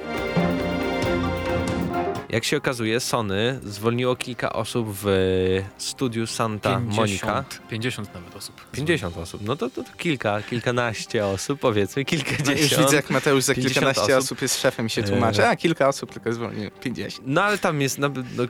Jak 2.36 2.44
się 2.44 2.58
okazuje, 2.58 3.00
Sony 3.00 3.60
zwolniło 3.64 4.16
kilka 4.16 4.54
osób 4.54 4.88
w 5.04 5.06
studiu 5.78 6.28
Santa 6.28 6.80
Monica. 6.80 7.44
50 7.70 8.14
nawet 8.14 8.36
osób. 8.36 8.72
50 8.72 9.18
osób. 9.18 9.42
No 9.46 9.56
to, 9.56 9.70
to, 9.70 9.84
to 9.84 9.90
kilka, 9.98 10.42
kilkanaście 10.42 11.26
osób, 11.26 11.60
powiedzmy, 11.60 12.04
No 12.12 12.18
już 12.18 12.24
kilkadziesiąt. 12.26 12.82
widzę, 12.82 12.96
jak 12.96 13.10
Mateusz 13.10 13.44
za 13.44 13.54
50 13.56 13.74
kilkanaście 13.74 14.18
osób. 14.18 14.26
osób. 14.26 14.42
jest 14.42 14.62
szefem 14.62 14.86
i 14.86 14.90
się 14.90 15.04
tłumaczy. 15.04 15.48
A 15.48 15.56
kilka 15.56 15.88
osób 15.88 16.14
tylko 16.14 16.34
zwolniło. 16.34 16.72
50. 16.72 17.22
No 17.28 17.44
ale 17.44 17.58
tam 17.58 17.82
jest, 17.82 17.98
no, 17.98 18.10
no, 18.38 18.44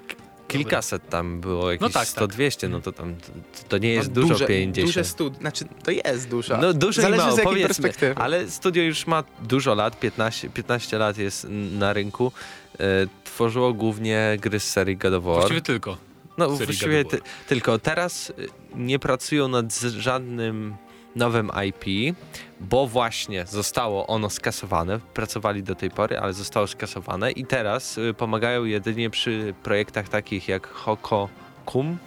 kilkaset 0.47 1.09
tam 1.09 1.41
było, 1.41 1.71
jakieś 1.71 1.93
tak, 1.93 2.07
100-200, 2.07 2.69
no 2.69 2.81
to 2.81 2.91
tam, 2.91 3.15
to, 3.15 3.27
to 3.69 3.77
nie 3.77 3.89
jest 3.93 4.07
No, 4.09 4.13
dużo, 4.15 4.27
duże, 4.33 4.45
50. 4.47 4.87
Duże 4.87 5.01
studi- 5.01 5.39
znaczy 5.39 5.65
to 5.83 5.91
jest 5.91 6.29
dużo. 6.29 6.57
No 6.57 6.73
dużo 6.73 7.01
Zależy 7.01 7.21
i 7.21 7.25
mało, 7.25 7.35
z 7.35 7.39
jakiej 7.39 7.61
perspektywy. 7.63 8.15
ale 8.21 8.49
studio 8.51 8.83
już 8.83 9.07
ma 9.07 9.23
dużo 9.43 9.75
lat, 9.75 9.99
15, 9.99 10.49
15 10.49 10.97
lat 10.97 11.17
jest 11.17 11.47
na 11.71 11.93
rynku. 11.93 12.31
E, 12.79 13.07
tworzyło 13.23 13.73
głównie 13.73 14.37
gry 14.41 14.59
z 14.59 14.71
serii 14.71 14.97
God 14.97 15.13
of 15.13 15.23
War. 15.23 15.35
Właściwie 15.35 15.61
tylko. 15.61 15.97
No 16.37 16.49
właściwie 16.49 17.05
ty, 17.05 17.19
tylko 17.47 17.79
teraz 17.79 18.29
y, 18.29 18.33
nie 18.75 18.99
pracują 18.99 19.47
nad 19.47 19.79
żadnym 19.79 20.75
nowym 21.15 21.51
IP, 21.67 22.15
bo 22.59 22.87
właśnie 22.87 23.45
zostało 23.45 24.07
ono 24.07 24.29
skasowane. 24.29 24.99
Pracowali 25.13 25.63
do 25.63 25.75
tej 25.75 25.91
pory, 25.91 26.19
ale 26.19 26.33
zostało 26.33 26.67
skasowane 26.67 27.31
i 27.31 27.45
teraz 27.45 27.97
y, 27.97 28.13
pomagają 28.13 28.63
jedynie 28.63 29.09
przy 29.09 29.53
projektach 29.63 30.09
takich 30.09 30.47
jak 30.47 30.67
Hoko 30.67 31.29
Kum. 31.65 31.97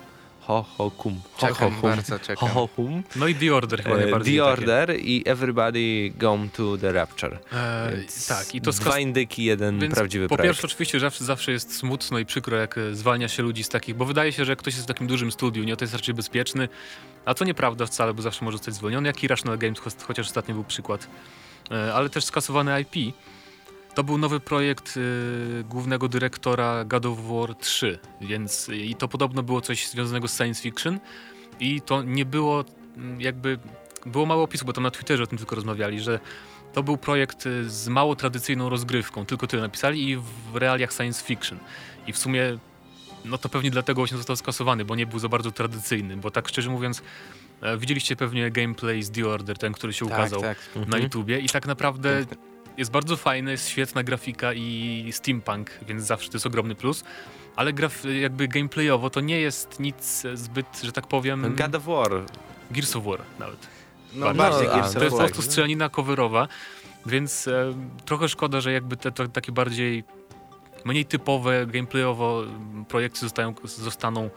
Ho, 0.49 0.65
ho, 0.79 0.91
kum. 0.91 1.21
Ho, 1.33 1.47
Czekam, 1.47 1.71
ho, 1.75 1.81
hum. 1.81 1.91
bardzo 1.91 2.13
Ho, 2.15 2.19
czekam. 2.25 2.49
ho, 2.49 2.69
hum. 2.77 3.03
No 3.17 3.27
i 3.29 3.35
The 3.35 3.55
Order 3.55 3.83
chyba 3.83 3.95
E, 3.95 3.99
najbardziej 3.99 4.35
The 4.39 4.41
takie. 4.45 4.53
Order 4.53 4.97
i 5.01 5.23
Everybody 5.27 6.13
Gone 6.19 6.49
to 6.49 6.77
the 6.79 6.93
Rapture. 6.93 7.39
E, 7.53 7.91
Więc 7.97 8.27
tak, 8.27 8.55
i 8.55 8.61
to 8.61 8.73
dwa 8.73 8.91
skas- 8.91 9.01
indyki, 9.01 9.45
jeden 9.45 9.81
Więc 9.81 9.95
prawdziwy 9.95 10.29
po 10.29 10.37
projekt. 10.37 10.55
pierwsze 10.55 10.67
oczywiście 10.67 11.01
zawsze, 11.01 11.25
zawsze 11.25 11.53
jest 11.53 11.77
smutno 11.77 12.19
i 12.19 12.27
przykro, 12.27 12.57
jak 12.57 12.79
e, 12.79 12.95
zwalnia 12.95 13.29
się 13.29 13.43
ludzi 13.43 13.65
z 13.65 13.69
takich, 13.69 13.95
bo 13.95 14.05
wydaje 14.05 14.33
się, 14.33 14.45
że 14.45 14.53
jak 14.53 14.59
ktoś 14.59 14.75
jest 14.75 14.85
w 14.87 14.89
takim 14.89 15.07
dużym 15.07 15.33
studiu, 15.33 15.65
nie, 15.65 15.77
to 15.77 15.85
jest 15.85 15.95
raczej 15.95 16.15
bezpieczny, 16.15 16.69
a 17.25 17.35
to 17.35 17.45
nieprawda 17.45 17.87
wcale, 17.87 18.15
bo 18.15 18.23
zawsze 18.23 18.45
może 18.45 18.57
zostać 18.59 18.75
zwolniony, 18.75 19.07
jak 19.07 19.25
i 19.25 19.29
Rational 19.29 19.59
Games, 19.59 19.79
cho- 19.81 20.03
chociaż 20.05 20.27
ostatnio 20.27 20.55
był 20.55 20.65
przykład, 20.65 21.09
E, 21.71 21.95
ale 21.95 22.11
też 22.11 22.25
skasowany 22.25 22.81
IP. 22.81 23.15
To 23.95 24.05
był 24.05 24.19
nowy 24.19 24.41
projekt 24.41 24.95
e, 24.97 25.65
głównego 25.65 26.09
dyrektora 26.09 26.85
God 26.85 27.07
of 27.07 27.19
War 27.29 27.55
3, 27.55 27.99
więc 28.21 28.69
i 28.69 28.95
to 28.95 29.09
podobno 29.09 29.43
było 29.43 29.61
coś 29.61 29.89
związanego 29.89 30.29
z 30.29 30.37
science 30.37 30.63
fiction 30.63 31.01
i 31.61 31.81
to 31.81 32.03
nie 32.03 32.25
było 32.25 32.65
mm, 32.97 33.21
jakby, 33.21 33.59
było 34.07 34.27
mało 34.27 34.43
opisu, 34.43 34.65
bo 34.65 34.73
tam 34.73 34.85
na 34.85 34.91
Twitterze 34.91 35.23
o 35.23 35.27
tym 35.27 35.39
tylko 35.39 35.57
rozmawiali, 35.57 36.01
że 36.01 36.21
to 36.73 36.83
był 36.83 36.97
projekt 36.97 37.47
y, 37.47 37.71
z 37.71 37.89
mało 37.89 38.17
tradycyjną 38.17 38.69
rozgrywką, 38.69 39.27
tylko 39.27 39.47
tyle 39.47 39.63
napisali 39.63 40.11
i 40.11 40.17
w 40.17 40.57
realiach 40.57 40.93
science 40.93 41.25
fiction. 41.25 41.59
I 42.07 42.13
w 42.13 42.19
sumie, 42.19 42.59
no 43.25 43.39
to 43.39 43.49
pewnie 43.49 43.71
dlatego 43.71 44.01
właśnie 44.01 44.17
został 44.17 44.37
skasowany, 44.37 44.85
bo 44.85 44.97
nie 44.97 45.07
był 45.07 45.19
za 45.19 45.29
bardzo 45.29 45.51
tradycyjny, 45.53 46.17
bo 46.17 46.31
tak 46.31 46.49
szczerze 46.49 46.71
mówiąc, 46.71 47.03
e, 47.61 47.79
widzieliście 47.79 48.17
pewnie 48.17 48.51
gameplay 48.51 49.03
z 49.03 49.11
The 49.11 49.27
Order, 49.29 49.59
ten, 49.59 49.73
który 49.73 49.93
się 49.93 50.05
ukazał 50.05 50.41
Tak, 50.41 50.59
tak. 50.59 50.77
na 50.77 50.83
Mhm. 50.83 51.03
YouTubie 51.03 51.39
i 51.39 51.49
tak 51.49 51.67
naprawdę 51.67 52.25
jest 52.79 52.91
bardzo 52.91 53.17
fajny, 53.17 53.51
jest 53.51 53.69
świetna 53.69 54.03
grafika 54.03 54.53
i 54.53 55.09
steampunk, 55.13 55.71
więc 55.89 56.05
zawsze 56.05 56.31
to 56.31 56.37
jest 56.37 56.47
ogromny 56.47 56.75
plus. 56.75 57.05
Ale 57.57 57.73
graf, 57.73 58.05
jakby 58.21 58.49
gameplayowo 58.49 59.11
to 59.11 59.21
nie 59.21 59.41
jest 59.41 59.81
nic 59.81 60.23
zbyt, 60.35 60.81
że 60.83 60.93
tak 60.93 61.07
powiem, 61.07 61.55
God 61.57 61.75
of 61.75 61.85
War. 61.85 62.11
Gears 62.71 62.97
of 62.97 63.05
War 63.05 63.21
nawet. 63.39 63.67
No, 64.15 64.35
Bardziej. 64.35 64.39
bardziej 64.39 64.69
No, 64.69 64.75
Gears 64.75 64.89
of 64.89 64.95
To 64.95 65.05
jest 65.05 65.11
po 65.11 65.17
War. 65.19 65.27
prostu 65.27 65.43
strzelanina 65.43 65.89
coverowa, 65.89 66.49
więc 67.07 67.49
e, 67.49 67.75
trochę 68.05 68.29
szkoda, 68.29 68.61
że 68.61 68.73
jakby 68.73 68.97
te 68.97 69.13
to, 69.13 69.29
takie 69.29 69.53
bardziej 69.53 70.05
mniej 70.85 71.05
typowe 71.05 71.67
gameplayowo 71.67 72.43
projekty 72.89 73.21
zostają, 73.21 73.55
zostaną 73.65 74.31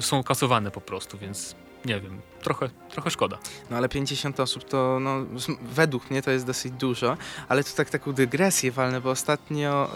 są 0.00 0.22
kasowane 0.22 0.70
po 0.70 0.80
prostu, 0.80 1.18
więc 1.18 1.54
nie 1.84 2.00
wiem, 2.00 2.20
trochę, 2.42 2.70
trochę 2.90 3.10
szkoda. 3.10 3.38
No 3.70 3.76
ale 3.76 3.88
50 3.88 4.40
osób 4.40 4.64
to, 4.64 4.98
no, 5.00 5.24
według 5.62 6.10
mnie 6.10 6.22
to 6.22 6.30
jest 6.30 6.46
dosyć 6.46 6.72
dużo, 6.72 7.16
ale 7.48 7.64
to 7.64 7.70
tak 7.76 7.90
taką 7.90 8.12
dygresję 8.12 8.72
walnę, 8.72 9.00
bo 9.00 9.10
ostatnio 9.10 9.90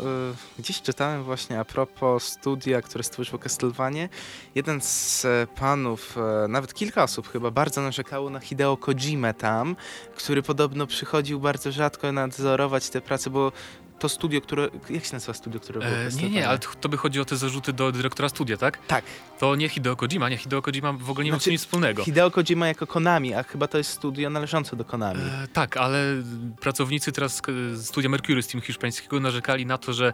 y, 0.58 0.62
gdzieś 0.62 0.82
czytałem 0.82 1.24
właśnie 1.24 1.60
a 1.60 1.64
propos 1.64 2.24
studia, 2.24 2.82
które 2.82 3.04
stworzyło 3.04 3.38
Castlevania. 3.38 4.08
Jeden 4.54 4.80
z 4.80 5.24
e, 5.24 5.46
panów, 5.56 6.18
e, 6.44 6.48
nawet 6.48 6.74
kilka 6.74 7.02
osób 7.02 7.28
chyba, 7.28 7.50
bardzo 7.50 7.82
narzekało 7.82 8.30
na 8.30 8.40
Hideo 8.40 8.76
Kojimę 8.76 9.34
tam, 9.34 9.76
który 10.16 10.42
podobno 10.42 10.86
przychodził 10.86 11.40
bardzo 11.40 11.72
rzadko 11.72 12.12
nadzorować 12.12 12.90
te 12.90 13.00
prace, 13.00 13.30
bo 13.30 13.52
to 13.98 14.08
studio, 14.08 14.40
które, 14.40 14.68
jak 14.90 15.04
się 15.04 15.12
nazywa 15.12 15.34
studio, 15.34 15.60
które 15.60 15.80
było 15.80 15.92
E, 15.92 16.08
nie, 16.22 16.30
nie, 16.30 16.48
ale 16.48 16.58
to, 16.58 16.88
by 16.88 16.96
chodzi 16.96 17.20
o 17.20 17.24
te 17.24 17.36
zarzuty 17.36 17.72
do 17.72 17.92
dyrektora 17.92 18.28
studia, 18.28 18.56
tak? 18.56 18.86
Tak, 18.86 19.04
To 19.38 19.56
nie 19.56 19.68
Hideo 19.68 19.96
Kojima, 19.96 20.28
nie, 20.28 20.36
Hideo 20.36 20.62
Kojima 20.62 20.92
w 20.92 21.10
ogóle 21.10 21.24
nie 21.24 21.30
ma 21.30 21.36
Znaczy, 21.36 21.44
tym 21.44 21.52
nic 21.52 21.60
wspólnego. 21.60 22.04
Hideo 22.04 22.30
Kojima 22.30 22.66
jako 22.68 22.86
Konami, 22.86 23.34
a 23.34 23.42
chyba 23.42 23.66
to 23.68 23.78
jest 23.78 23.90
studio 23.90 24.30
należące 24.30 24.76
do 24.76 24.84
Konami. 24.84 25.20
E, 25.20 25.48
tak, 25.52 25.76
ale 25.76 26.04
pracownicy 26.60 27.12
teraz 27.12 27.42
studia 27.82 28.08
Mercury 28.10 28.42
z 28.42 28.46
Team 28.48 28.62
hiszpańskiego 28.62 29.20
narzekali 29.20 29.66
na 29.66 29.78
to, 29.78 29.92
że 29.92 30.12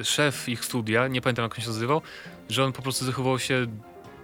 e, 0.00 0.04
szef 0.04 0.48
ich 0.48 0.64
studia, 0.64 1.08
nie 1.08 1.20
pamiętam 1.20 1.42
jak 1.42 1.54
on 1.54 1.60
się 1.60 1.66
nazywał, 1.68 2.02
że 2.50 2.64
on 2.64 2.72
po 2.72 2.82
prostu 2.82 3.04
zachowywał 3.04 3.38
się, 3.38 3.66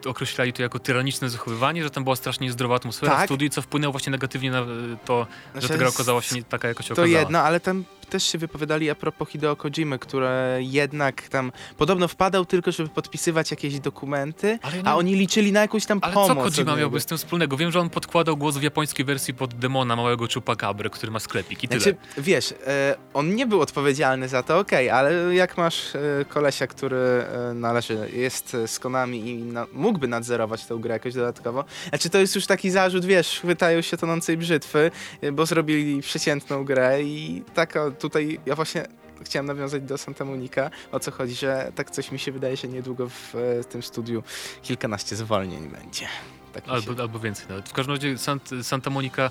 określali 0.06 0.52
to 0.52 0.62
jako 0.62 0.78
tyraniczne 0.78 1.30
zachowywanie, 1.30 1.82
że 1.82 1.90
tam 1.90 2.04
była 2.04 2.16
strasznie 2.16 2.46
niezdrowa 2.46 2.74
atmosfera 2.74 3.12
Tak. 3.12 3.22
w 3.22 3.24
studiu, 3.24 3.48
co 3.48 3.62
wpłynęło 3.62 3.92
właśnie 3.92 4.10
negatywnie 4.10 4.50
na 4.50 4.58
e, 4.60 4.64
to, 5.04 5.26
że 5.54 5.60
Znaczy, 5.60 5.68
ta 5.68 5.78
gra 5.78 5.88
okazała 5.88 6.22
się 6.22 6.36
nie 6.36 6.42
taka, 6.44 6.68
jaka 6.68 6.82
się 6.82 6.94
To 6.94 7.02
okazała. 7.02 7.20
jedno, 7.20 7.38
ale 7.40 7.60
tam 7.60 7.84
też 8.12 8.22
się 8.24 8.38
wypowiadali 8.38 8.90
a 8.90 8.94
propos 8.94 9.28
Hideo 9.28 9.56
Kojimy, 9.56 9.98
które 9.98 10.58
jednak 10.60 11.28
tam 11.28 11.52
podobno 11.76 12.08
wpadał 12.08 12.44
tylko, 12.44 12.72
żeby 12.72 12.88
podpisywać 12.88 13.50
jakieś 13.50 13.80
dokumenty, 13.80 14.58
Ale 14.62 14.74
a 14.84 14.90
nie- 14.90 14.94
oni 14.94 15.14
liczyli 15.14 15.52
na 15.52 15.60
jakąś 15.60 15.86
tam 15.86 15.98
Ale 16.02 16.14
pomoc. 16.14 16.28
co 16.54 16.54
Kojima 16.64 16.76
miałby 16.76 17.00
z 17.00 17.06
tym 17.06 17.18
wspólnego? 17.18 17.56
Wiem, 17.56 17.70
że 17.70 17.80
on 17.80 17.90
podkładał 17.90 18.36
głos 18.36 18.56
w 18.56 18.62
japońskiej 18.62 19.04
wersji 19.06 19.34
pod 19.34 19.54
demona 19.54 19.96
małego 19.96 20.26
Chupacabry, 20.34 20.90
który 20.90 21.12
ma 21.12 21.20
sklepik 21.20 21.64
i 21.64 21.68
tyle. 21.68 21.80
Znaczy, 21.80 21.96
wiesz, 22.18 22.54
e, 22.66 22.94
on 23.14 23.34
nie 23.34 23.46
był 23.46 23.60
odpowiedzialny 23.60 24.28
za 24.28 24.42
to, 24.42 24.58
okej, 24.58 24.90
ale 24.90 25.34
jak 25.34 25.56
masz 25.56 25.94
e, 25.94 26.00
kolesia, 26.28 26.66
który 26.66 26.96
e, 26.96 27.54
należy, 27.54 28.08
jest 28.12 28.56
z 28.66 28.78
Konami 28.78 29.30
i 29.30 29.34
na, 29.42 29.66
mógłby 29.72 30.08
nadzorować 30.08 30.64
tę 30.66 30.76
grę 30.80 30.92
jakoś 30.92 31.14
dodatkowo, 31.14 31.64
znaczy 31.88 32.10
to 32.10 32.18
jest 32.18 32.34
już 32.34 32.46
taki 32.46 32.70
zarzut, 32.70 33.04
wiesz, 33.04 33.38
chwytają 33.40 33.80
się 33.82 33.96
tonącej 33.96 34.36
brzytwy, 34.36 34.90
bo 35.32 35.46
zrobili 35.46 36.02
przeciętną 36.02 36.64
grę 36.64 37.02
i 37.02 37.42
tak 37.54 37.76
o, 37.76 37.90
tutaj 38.02 38.40
ja 38.46 38.54
właśnie 38.54 38.86
chciałem 39.24 39.46
nawiązać 39.46 39.82
do 39.82 39.98
Santa 39.98 40.24
Monica, 40.24 40.70
o 40.92 41.00
co 41.00 41.10
chodzi, 41.10 41.34
że 41.34 41.72
tak 41.74 41.90
coś 41.90 42.12
mi 42.12 42.18
się 42.18 42.32
wydaje, 42.32 42.56
że 42.56 42.68
niedługo 42.68 43.08
w 43.08 43.34
e, 43.34 43.64
tym 43.64 43.82
studiu 43.82 44.22
kilkanaście 44.62 45.16
zwolnień 45.16 45.68
będzie. 45.68 46.06
Tak 46.52 46.66
mi 46.66 46.82
się 46.82 46.90
Albo, 46.90 47.02
albo 47.02 47.18
więcej 47.18 47.46
nawet. 47.48 47.68
W 47.68 47.72
każdym 47.72 47.94
razie 47.94 48.18
Sant, 48.18 48.50
Santa 48.62 48.90
Monica 48.90 49.30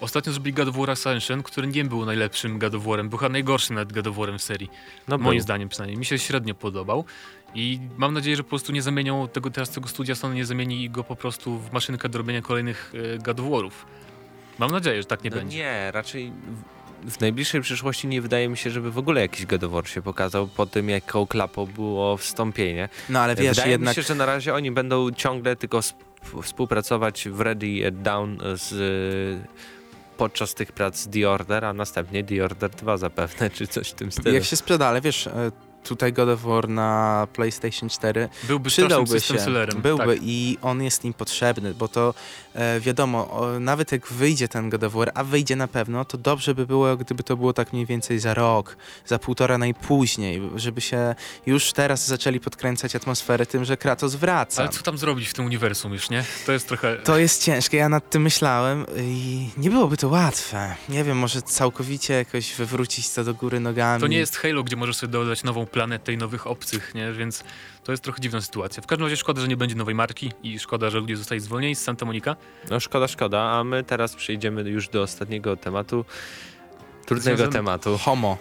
ostatnio 0.00 0.32
zrobili 0.32 0.54
God 0.54 0.68
of 0.68 0.76
War 0.76 0.90
Ascension, 0.90 1.42
który 1.42 1.66
nie 1.66 1.84
był 1.84 2.06
najlepszym 2.06 2.58
God 2.58 2.74
of 2.74 2.82
War'em, 2.82 3.08
był 3.08 3.18
chyba 3.18 3.28
najgorszym 3.28 3.76
nawet 3.76 3.92
God 3.92 4.06
of 4.06 4.16
War'em 4.16 4.38
w 4.38 4.42
serii. 4.42 4.70
No 5.08 5.18
moim 5.18 5.36
był. 5.36 5.42
zdaniem 5.42 5.68
przynajmniej. 5.68 5.98
Mi 5.98 6.04
się 6.04 6.18
średnio 6.18 6.54
podobał 6.54 7.04
i 7.54 7.80
mam 7.96 8.14
nadzieję, 8.14 8.36
że 8.36 8.42
po 8.42 8.48
prostu 8.48 8.72
nie 8.72 8.82
zamienią 8.82 9.28
tego 9.28 9.50
teraz 9.50 9.70
tego 9.70 9.88
studia 9.88 10.14
Sony 10.14 10.34
nie 10.34 10.44
zamieni 10.44 10.90
go 10.90 11.04
po 11.04 11.16
prostu 11.16 11.58
w 11.58 11.72
maszynkę 11.72 12.08
do 12.08 12.18
robienia 12.18 12.42
kolejnych 12.42 12.92
e, 13.14 13.18
God 13.18 13.40
of 13.40 13.46
War'ów. 13.46 13.72
Mam 14.58 14.70
nadzieję, 14.70 15.02
że 15.02 15.08
tak 15.08 15.24
nie 15.24 15.30
no 15.30 15.36
będzie. 15.36 15.58
nie, 15.58 15.90
raczej 15.90 16.32
w, 17.04 17.20
najbliższej 17.20 17.60
przyszłości 17.60 18.08
nie 18.08 18.20
wydaje 18.20 18.48
mi 18.48 18.56
się, 18.56 18.70
żeby 18.70 18.90
w 18.90 18.98
ogóle 18.98 19.20
jakiś 19.20 19.46
God 19.46 19.88
się 19.88 20.02
pokazał 20.02 20.48
po 20.48 20.66
tym, 20.66 20.88
jaką 20.88 21.26
klapą 21.26 21.66
było 21.66 22.16
wstąpienie. 22.16 22.88
No 23.08 23.20
ale 23.20 23.34
wiesz, 23.34 23.56
wydaje 23.56 23.72
jednak 23.72 23.96
mi 23.96 24.02
się, 24.02 24.08
że 24.08 24.14
na 24.14 24.26
razie 24.26 24.54
oni 24.54 24.70
będą 24.70 25.10
ciągle 25.10 25.56
tylko 25.56 25.78
sp- 25.90 26.04
współpracować 26.42 27.28
w 27.28 27.40
Ready 27.40 27.86
and 27.88 28.02
Down 28.02 28.38
z 28.54 28.74
podczas 30.16 30.54
tych 30.54 30.72
prac 30.72 31.08
The 31.08 31.30
Order, 31.30 31.64
a 31.64 31.72
następnie 31.72 32.24
The 32.24 32.44
Order 32.44 32.70
2 32.70 32.96
zapewne, 32.96 33.50
czy 33.50 33.66
coś 33.66 33.88
w 33.90 33.94
tym 33.94 34.12
stylu. 34.12 34.34
jak 34.34 34.44
się 34.44 34.56
sprzeda, 34.56 34.86
ale 34.86 35.00
wiesz, 35.00 35.26
e, 35.26 35.50
tutaj 35.84 36.12
God 36.12 36.28
of 36.28 36.42
War 36.42 36.68
na 36.68 37.26
PlayStation 37.32 37.88
4 37.88 38.28
Byłby 38.44 38.70
przydałby 38.70 39.20
się, 39.20 39.38
sellerem. 39.38 39.82
byłby 39.82 40.06
Tak. 40.06 40.18
i 40.22 40.58
on 40.62 40.82
jest 40.82 41.04
im 41.04 41.14
potrzebny, 41.14 41.74
bo 41.74 41.88
to 41.88 42.14
e, 42.54 42.80
wiadomo, 42.80 43.30
o, 43.30 43.60
nawet 43.60 43.92
jak 43.92 44.06
wyjdzie 44.08 44.48
ten 44.48 44.70
God 44.70 44.84
of 44.84 44.92
War, 44.92 45.10
a 45.14 45.24
wyjdzie 45.24 45.56
na 45.56 45.68
pewno, 45.68 46.04
to 46.04 46.18
dobrze 46.18 46.54
by 46.54 46.66
było, 46.66 46.96
gdyby 46.96 47.22
to 47.22 47.36
było 47.36 47.52
tak 47.52 47.72
mniej 47.72 47.86
więcej 47.86 48.18
za 48.18 48.34
rok, 48.34 48.76
za 49.06 49.18
półtora 49.18 49.58
najpóźniej, 49.58 50.42
żeby 50.56 50.80
się 50.80 51.14
już 51.46 51.72
teraz 51.72 52.06
zaczęli 52.06 52.40
podkręcać 52.40 52.96
atmosferę 52.96 53.46
tym, 53.46 53.64
że 53.64 53.76
Kratos 53.76 54.14
wraca. 54.14 54.62
Ale 54.62 54.70
co 54.72 54.82
tam 54.82 54.98
zrobić 54.98 55.28
w 55.28 55.34
tym 55.34 55.44
uniwersum 55.44 55.92
już, 55.92 56.10
nie? 56.10 56.24
To 56.46 56.52
jest 56.52 56.68
trochę... 56.68 56.96
To 56.96 57.18
jest 57.18 57.44
ciężkie, 57.44 57.76
ja 57.76 57.88
nad 57.88 58.10
tym 58.10 58.22
myślałem 58.22 58.86
i 58.96 59.48
nie 59.56 59.70
byłoby 59.70 59.96
to 59.96 60.08
łatwe. 60.08 60.74
Nie 60.88 61.04
wiem, 61.04 61.18
może 61.18 61.42
całkowicie 61.42 62.14
jakoś 62.14 62.54
wywrócić 62.54 63.10
to 63.10 63.24
do 63.24 63.34
góry 63.34 63.60
nogami. 63.60 64.00
To 64.00 64.06
nie 64.06 64.18
jest 64.18 64.36
Halo, 64.36 64.62
gdzie 64.64 64.76
możesz 64.76 64.96
sobie 64.96 65.12
dodać 65.12 65.44
nową 65.44 65.66
planetę 65.72 66.12
i 66.12 66.16
nowych 66.16 66.46
obcych, 66.46 66.94
nie? 66.94 67.12
Więc 67.12 67.44
to 67.84 67.92
jest 67.92 68.04
trochę 68.04 68.20
dziwna 68.20 68.40
sytuacja. 68.40 68.82
W 68.82 68.86
każdym 68.86 69.06
razie 69.06 69.16
szkoda, 69.16 69.40
że 69.40 69.48
nie 69.48 69.56
będzie 69.56 69.76
nowej 69.76 69.94
marki 69.94 70.32
i 70.42 70.58
szkoda, 70.58 70.90
że 70.90 70.98
ludzie 70.98 71.16
zostali 71.16 71.40
zwolnieni 71.40 71.74
z 71.76 71.82
Santa 71.82 72.06
Monica. 72.06 72.36
No 72.70 72.80
szkoda, 72.80 73.08
szkoda, 73.08 73.40
a 73.40 73.64
my 73.64 73.84
teraz 73.84 74.14
przejdziemy 74.16 74.62
już 74.62 74.88
do 74.88 75.02
ostatniego 75.02 75.56
tematu, 75.56 76.04
trudnego 77.06 77.48
tematu. 77.48 77.98
Homo. 77.98 78.38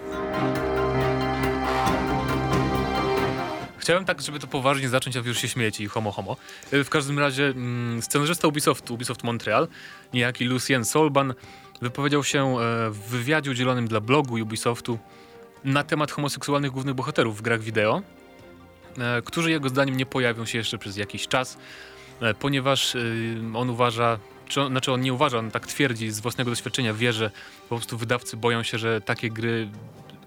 Chciałem 3.78 4.06
tak, 4.06 4.22
żeby 4.22 4.39
to 4.39 4.48
poważnie 4.48 4.89
zacząć, 4.89 5.18
a 5.18 5.20
już 5.20 5.38
się 5.38 5.48
śmieci, 5.48 5.88
homo 5.88 6.12
homo. 6.12 6.38
Y, 6.74 6.84
W 6.84 6.89
każdym 6.89 7.20
razie 7.20 7.46
mm, 7.46 8.02
scenarzysta 8.02 8.48
Ubisoftu, 8.48 8.94
Ubisoft 8.94 9.24
Montreal, 9.24 9.68
niejaki 10.13 10.46
Lucien 10.46 10.86
Solban, 10.86 11.34
wypowiedział 11.82 12.24
się 12.24 12.60
e, 12.60 12.89
w 12.89 13.00
wywiadzie 13.00 13.52
udzielonym 13.52 13.88
dla 13.88 14.02
blogu 14.02 14.34
Ubisoftu 14.34 15.00
na 15.63 15.84
temat 15.84 16.12
homoseksualnych 16.12 16.72
głównych 16.72 16.95
bohaterów 16.95 17.38
w 17.38 17.41
grach 17.41 17.62
wideo, 17.62 18.02
e, 18.98 19.22
którzy 19.22 19.52
jego 19.52 19.69
zdaniem 19.69 19.98
nie 19.98 20.06
pojawią 20.06 20.45
się 20.45 20.58
jeszcze 20.58 20.78
przez 20.78 20.98
jakiś 20.98 21.28
czas, 21.28 21.58
e, 22.22 22.34
ponieważ 22.34 22.95
y, 22.95 23.41
on 23.54 23.69
uważa, 23.69 24.19
czy 24.48 24.62
on, 24.62 24.72
znaczy 24.72 24.91
on 24.91 25.02
nie 25.02 25.13
uważa, 25.13 25.38
on 25.38 25.52
tak 25.52 25.67
twierdzi 25.67 26.12
z 26.12 26.19
własnego 26.19 26.52
doświadczenia, 26.52 26.93
wie, 26.93 27.13
że 27.13 27.32
po 27.69 27.76
prostu 27.76 27.98
wydawcy 27.98 28.38
boją 28.38 28.63
się, 28.63 28.78
że 28.78 29.02
takie 29.02 29.30
gry 29.30 29.69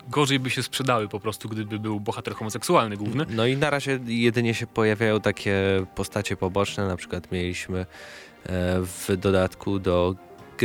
gorzej 0.08 0.40
by 0.40 0.50
się 0.50 0.62
sprzedały 0.62 1.08
po 1.08 1.20
prostu, 1.20 1.48
gdyby 1.48 1.78
był 1.78 2.00
bohater 2.00 2.34
homoseksualny 2.34 2.96
główny. 2.96 3.26
No 3.30 3.46
i 3.46 3.56
na 3.56 3.70
razie 3.70 3.98
jedynie 4.06 4.54
się 4.54 4.66
pojawiają 4.66 5.20
takie 5.20 5.86
postacie 5.94 6.36
poboczne, 6.36 6.88
na 6.88 6.96
przykład 6.96 7.32
mieliśmy 7.32 7.78
e, 7.78 7.86
w 8.80 9.16
dodatku 9.16 9.78
do 9.78 10.14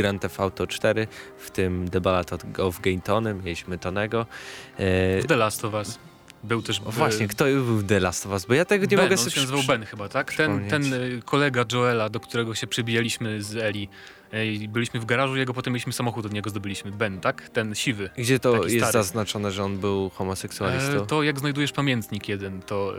Grand 0.02 0.22
Theft 0.22 0.40
Auto 0.40 0.66
4, 0.66 1.06
w 1.38 1.50
tym 1.50 1.88
The 1.90 2.00
Ballad 2.00 2.32
of 2.58 2.80
Tony, 3.04 3.34
mieliśmy 3.34 3.78
Tonego. 3.78 4.26
E, 4.78 5.22
The 5.22 5.36
Last 5.36 5.64
of 5.64 5.74
Us 5.74 5.98
był 6.44 6.62
też... 6.62 6.80
o 6.84 6.92
właśnie, 6.92 7.28
kto 7.28 7.44
był 7.44 7.76
w 7.76 7.86
The 7.86 8.00
Last 8.00 8.26
of 8.26 8.32
Us? 8.32 8.46
Bo 8.46 8.54
ja 8.54 8.64
tego 8.64 8.84
nie 8.84 8.96
ben, 8.96 9.06
mogę 9.06 9.14
on 9.14 9.18
sobie 9.18 9.30
się 9.30 9.40
nazywał 9.40 9.62
Ben 9.62 9.84
chyba, 9.84 10.08
tak? 10.08 10.34
Ten, 10.34 10.68
ten 10.68 10.92
y, 10.92 11.22
kolega 11.24 11.64
Joela, 11.72 12.08
do 12.08 12.20
którego 12.20 12.54
się 12.54 12.66
przybijaliśmy 12.66 13.42
z 13.42 13.56
Eli, 13.56 13.88
i 14.32 14.68
byliśmy 14.68 15.00
w 15.00 15.04
garażu 15.04 15.36
jego, 15.36 15.54
potem 15.54 15.72
mieliśmy 15.72 15.92
samochód 15.92 16.26
od 16.26 16.32
niego 16.32 16.50
zdobyliśmy. 16.50 16.90
Ben, 16.90 17.20
tak? 17.20 17.48
Ten 17.48 17.74
siwy. 17.74 18.10
Gdzie 18.18 18.38
to 18.38 18.64
jest 18.64 18.76
stary. 18.76 18.92
zaznaczone, 18.92 19.50
że 19.50 19.64
on 19.64 19.78
był 19.78 20.10
homoseksualistą? 20.10 21.02
E, 21.02 21.06
to 21.06 21.22
jak 21.22 21.38
znajdujesz 21.38 21.72
pamiętnik 21.72 22.28
jeden, 22.28 22.62
to, 22.62 22.94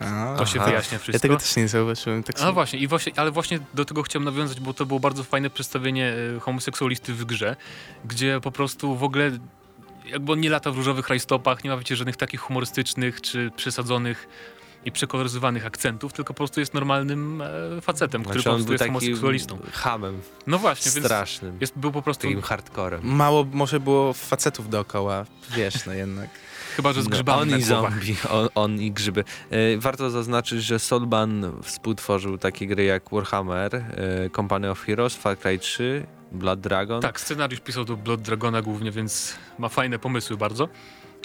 A, 0.00 0.34
to 0.38 0.46
się 0.46 0.60
Aha. 0.60 0.68
wyjaśnia 0.68 0.96
Ja 0.96 0.98
wszystko. 0.98 1.22
tego 1.22 1.36
też 1.36 1.56
nie 1.56 1.68
zauważyłem. 1.68 2.22
Tak 2.22 2.36
A 2.36 2.38
sobie- 2.38 2.52
właśnie, 2.52 2.78
i 2.78 2.86
właśnie, 2.86 3.12
ale 3.16 3.30
właśnie 3.30 3.58
do 3.74 3.84
tego 3.84 4.02
chciałem 4.02 4.24
nawiązać, 4.24 4.60
bo 4.60 4.74
to 4.74 4.86
było 4.86 5.00
bardzo 5.00 5.24
fajne 5.24 5.50
przedstawienie 5.50 6.14
e, 6.36 6.40
homoseksualisty 6.40 7.14
w 7.14 7.24
grze, 7.24 7.56
gdzie 8.04 8.40
po 8.42 8.52
prostu 8.52 8.96
w 8.96 9.02
ogóle 9.02 9.30
jakby 10.04 10.32
on 10.32 10.40
nie 10.40 10.50
lata 10.50 10.70
w 10.70 10.76
różowych 10.76 11.08
rajstopach, 11.08 11.64
nie 11.64 11.70
ma 11.70 11.76
wiecie 11.76 11.96
żadnych 11.96 12.16
takich 12.16 12.40
humorystycznych 12.40 13.20
czy 13.20 13.50
przesadzonych 13.56 14.28
i 14.84 14.92
przekoloryzowanych 14.92 15.66
akcentów, 15.66 16.12
tylko 16.12 16.34
po 16.34 16.38
prostu 16.38 16.60
jest 16.60 16.74
normalnym 16.74 17.42
e, 17.42 17.80
facetem, 17.80 18.22
który 18.24 18.40
Znaczy 18.40 18.44
po 18.44 18.50
on 18.50 18.56
prostu 18.56 18.66
był 18.66 18.72
jest 18.72 18.84
homoseksualistą. 18.84 19.58
hamem 19.72 20.20
No 20.46 20.58
właśnie, 20.58 20.92
więc 20.92 21.04
strasznym, 21.06 21.58
jest, 21.60 21.78
był 21.78 21.92
po 21.92 22.02
prostu, 22.02 22.22
takim 22.22 22.42
hardcorem. 22.42 23.00
Mało 23.04 23.46
może 23.52 23.80
było 23.80 24.12
facetów 24.12 24.68
dookoła, 24.70 25.24
wiesz, 25.56 25.86
no 25.86 25.92
jednak. 25.92 26.30
chyba 26.76 26.92
że 26.92 27.02
z 27.02 27.04
No, 27.04 27.10
grzybami 27.10 27.42
on 27.42 27.48
na 27.48 27.56
i 27.56 27.62
zombie, 27.62 28.16
on, 28.30 28.48
on 28.54 28.80
i 28.80 28.92
grzyby. 28.92 29.24
E, 29.50 29.78
warto 29.78 30.10
zaznaczyć, 30.10 30.64
że 30.64 30.78
Solban 30.78 31.52
współtworzył 31.62 32.38
takie 32.38 32.66
gry 32.66 32.84
jak 32.84 33.02
Warhammer, 33.12 33.74
e, 33.76 33.84
Company 34.36 34.70
of 34.70 34.80
Heroes, 34.80 35.16
Far 35.16 35.38
Cry 35.38 35.58
3, 35.58 36.06
Blood 36.34 36.60
Dragon. 36.60 37.02
Tak, 37.02 37.20
scenariusz 37.20 37.60
pisał 37.60 37.84
do 37.84 37.96
Blood 37.96 38.20
Dragona 38.22 38.62
głównie, 38.62 38.90
więc 38.90 39.34
ma 39.58 39.68
fajne 39.68 39.98
pomysły 39.98 40.36
bardzo. 40.36 40.68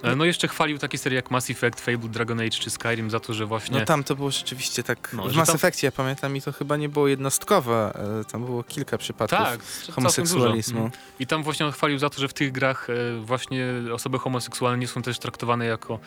E, 0.03 0.15
No 0.15 0.25
jeszcze 0.25 0.47
chwalił 0.47 0.77
takie 0.77 0.97
serie 0.97 1.15
jak 1.15 1.31
Mass 1.31 1.49
Effect, 1.49 1.81
Fable, 1.81 2.09
Dragon 2.09 2.39
Age 2.39 2.49
czy 2.49 2.69
Skyrim 2.69 3.09
za 3.09 3.19
to, 3.19 3.33
że 3.33 3.45
właśnie... 3.45 3.79
No 3.79 3.85
tam 3.85 4.03
to 4.03 4.15
było 4.15 4.31
rzeczywiście 4.31 4.83
tak. 4.83 5.09
No, 5.13 5.23
w 5.23 5.35
Mass 5.35 5.47
tam- 5.47 5.55
Effectie, 5.55 5.87
ja 5.87 5.91
pamiętam, 5.91 6.35
i 6.35 6.41
to 6.41 6.51
chyba 6.51 6.77
nie 6.77 6.89
było 6.89 7.07
jednostkowe. 7.07 7.93
e, 8.21 8.25
Tam 8.31 8.45
było 8.45 8.63
kilka 8.63 8.97
przypadków 8.97 9.39
tak, 9.39 9.59
homoseksualizmu. 9.95 10.79
Mm. 10.79 10.91
I 11.19 11.27
tam 11.27 11.43
właśnie 11.43 11.65
on 11.65 11.71
chwalił 11.71 11.99
za 11.99 12.09
to, 12.09 12.21
że 12.21 12.27
w 12.27 12.33
tych 12.33 12.51
grach 12.51 12.87
e, 12.89 13.19
właśnie 13.21 13.65
osoby 13.93 14.19
homoseksualne 14.19 14.77
nie 14.77 14.87
są 14.87 15.01
też 15.01 15.19
traktowane 15.19 15.65
jako, 15.65 15.99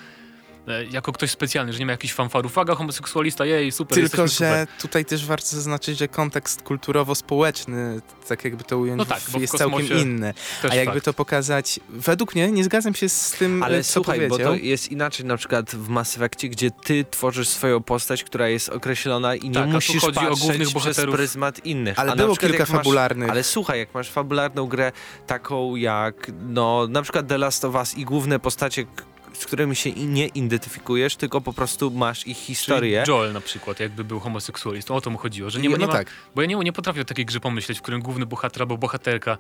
jako 0.90 1.12
ktoś 1.12 1.30
specjalny, 1.30 1.72
że 1.72 1.78
nie 1.78 1.86
ma 1.86 1.92
jakichś 1.92 2.14
fanfarów. 2.14 2.52
Uwaga, 2.52 2.74
homoseksualista, 2.74 3.44
jej, 3.44 3.72
super, 3.72 3.94
Tylko, 3.98 4.26
że 4.26 4.32
super. 4.34 4.66
tutaj 4.80 5.04
też 5.04 5.26
warto 5.26 5.46
zaznaczyć, 5.46 5.98
że 5.98 6.08
kontekst 6.08 6.62
kulturowo-społeczny, 6.62 8.00
tak 8.28 8.44
jakby 8.44 8.64
to 8.64 8.78
ująć, 8.78 8.98
No 8.98 9.04
tak, 9.04 9.20
bo 9.32 9.38
w 9.38 9.40
jest 9.40 9.54
całkiem 9.58 9.98
inny. 9.98 10.34
A 10.70 10.74
jakby 10.74 10.92
fakt. 10.94 11.04
to 11.04 11.12
pokazać, 11.12 11.80
według 11.88 12.34
mnie, 12.34 12.50
nie 12.52 12.64
zgadzam 12.64 12.94
się 12.94 13.08
z 13.08 13.30
tym, 13.30 13.62
Ale 13.62 13.78
e, 13.78 13.84
co 13.84 13.92
słuchaj, 13.92 14.20
bo 14.20 14.28
powiedział. 14.28 14.52
to 14.56 14.58
jest 14.64 14.92
inaczej 14.92 15.26
na 15.26 15.36
przykład 15.36 15.70
w 15.70 15.88
Mass 15.88 16.16
Effectie, 16.16 16.48
gdzie 16.48 16.70
ty 16.70 17.04
tworzysz 17.10 17.48
swoją 17.48 17.82
postać, 17.82 18.24
która 18.24 18.48
jest 18.48 18.68
określona 18.68 19.34
i 19.34 19.48
nie 19.48 19.54
Tak, 19.54 19.68
musisz 19.68 20.00
chodzi 20.02 20.18
o 20.18 20.22
patrzeć 20.22 20.40
głównych 20.40 20.68
przez 20.68 20.72
bohaterów. 20.74 21.14
pryzmat 21.14 21.66
innych. 21.66 21.98
Ale 21.98 22.12
A 22.12 22.16
było 22.16 22.28
przykład 22.32 22.50
kilka 22.50 22.62
jak 22.62 22.70
masz- 22.70 22.78
fabularnych. 22.78 23.30
Ale 23.30 23.42
słuchaj, 23.44 23.78
jak 23.78 23.94
masz 23.94 24.10
fabularną 24.10 24.66
grę 24.66 24.92
taką 25.26 25.76
jak, 25.76 26.30
no, 26.48 26.86
na 26.88 27.02
przykład 27.02 27.26
The 27.28 27.38
Last 27.38 27.64
of 27.64 27.74
Us 27.74 27.98
i 27.98 28.04
główne 28.04 28.38
postacie, 28.38 28.84
z 29.32 29.46
którymi 29.46 29.76
się 29.76 29.92
nie 29.92 30.26
identyfikujesz, 30.26 31.16
tylko 31.16 31.40
po 31.40 31.52
prostu 31.52 31.90
masz 31.90 32.26
ich 32.26 32.36
Czyli 32.36 32.44
historię. 32.44 33.04
Joel 33.08 33.32
na 33.32 33.40
przykład, 33.40 33.80
jakby 33.80 34.04
był 34.04 34.20
homoseksualistą, 34.20 34.94
o 34.94 35.00
to 35.00 35.10
mu 35.10 35.18
chodziło, 35.18 35.50
że 35.50 35.60
nie, 35.60 35.70
ma, 35.70 35.76
nie 35.76 35.80
no 35.80 35.86
ma, 35.86 35.92
tak. 35.92 36.06
bo 36.34 36.42
ja 36.42 36.48
nie, 36.48 36.56
nie 36.56 36.72
potrafię 36.72 37.00
o 37.00 37.04
takiej 37.04 37.26
grze 37.26 37.40
pomyśleć, 37.40 37.78
w 37.78 37.82
którym 37.82 38.00
główny 38.00 38.26
bohater 38.26 38.62
albo 38.62 38.78
bohaterka 38.78 39.38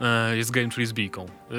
e, 0.00 0.36
jest 0.36 0.50
gejem 0.50 0.70
czy 0.70 0.80
lesbijką. 0.80 1.26
E, 1.50 1.54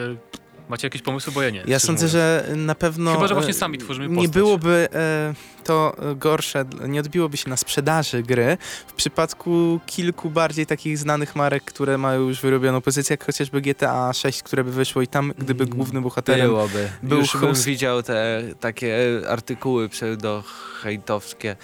Macie 0.69 0.87
jakieś 0.87 1.01
pomysły? 1.01 1.33
Bo 1.33 1.41
ja 1.41 1.49
nie. 1.49 1.63
Ja 1.67 1.79
sądzę, 1.79 2.05
mówiąc. 2.05 2.11
że 2.11 2.45
na 2.55 2.75
pewno. 2.75 3.13
Chyba, 3.13 3.27
że 3.27 3.33
właśnie 3.33 3.49
e, 3.51 3.53
sami 3.53 3.77
tworzymy 3.77 4.07
Nie 4.09 4.15
postać. 4.15 4.33
byłoby 4.33 4.87
e, 4.93 5.33
to 5.63 5.95
gorsze, 6.15 6.65
nie 6.87 6.99
odbiłoby 6.99 7.37
się 7.37 7.49
na 7.49 7.57
sprzedaży 7.57 8.23
gry 8.23 8.57
w 8.87 8.93
przypadku 8.93 9.79
kilku 9.85 10.29
bardziej 10.29 10.65
takich 10.65 10.97
znanych 10.97 11.35
marek, 11.35 11.63
które 11.63 11.97
mają 11.97 12.21
już 12.21 12.41
wyrobioną 12.41 12.81
pozycję, 12.81 13.13
jak 13.13 13.25
chociażby 13.25 13.61
GTA 13.61 14.13
6, 14.13 14.43
które 14.43 14.63
by 14.63 14.71
wyszło 14.71 15.01
i 15.01 15.07
tam, 15.07 15.33
gdyby 15.37 15.63
Mm, 15.63 15.75
głównym 15.75 16.03
bohaterem 16.03 16.47
Byłoby. 16.47 16.89
był 17.03 17.17
Już 17.19 17.31
bym 17.33 17.41
host- 17.41 17.65
widział 17.65 18.03
te 18.03 18.41
takie 18.59 18.97
artykuły 19.29 19.89
pseudo-hejtowskie, 19.89 21.55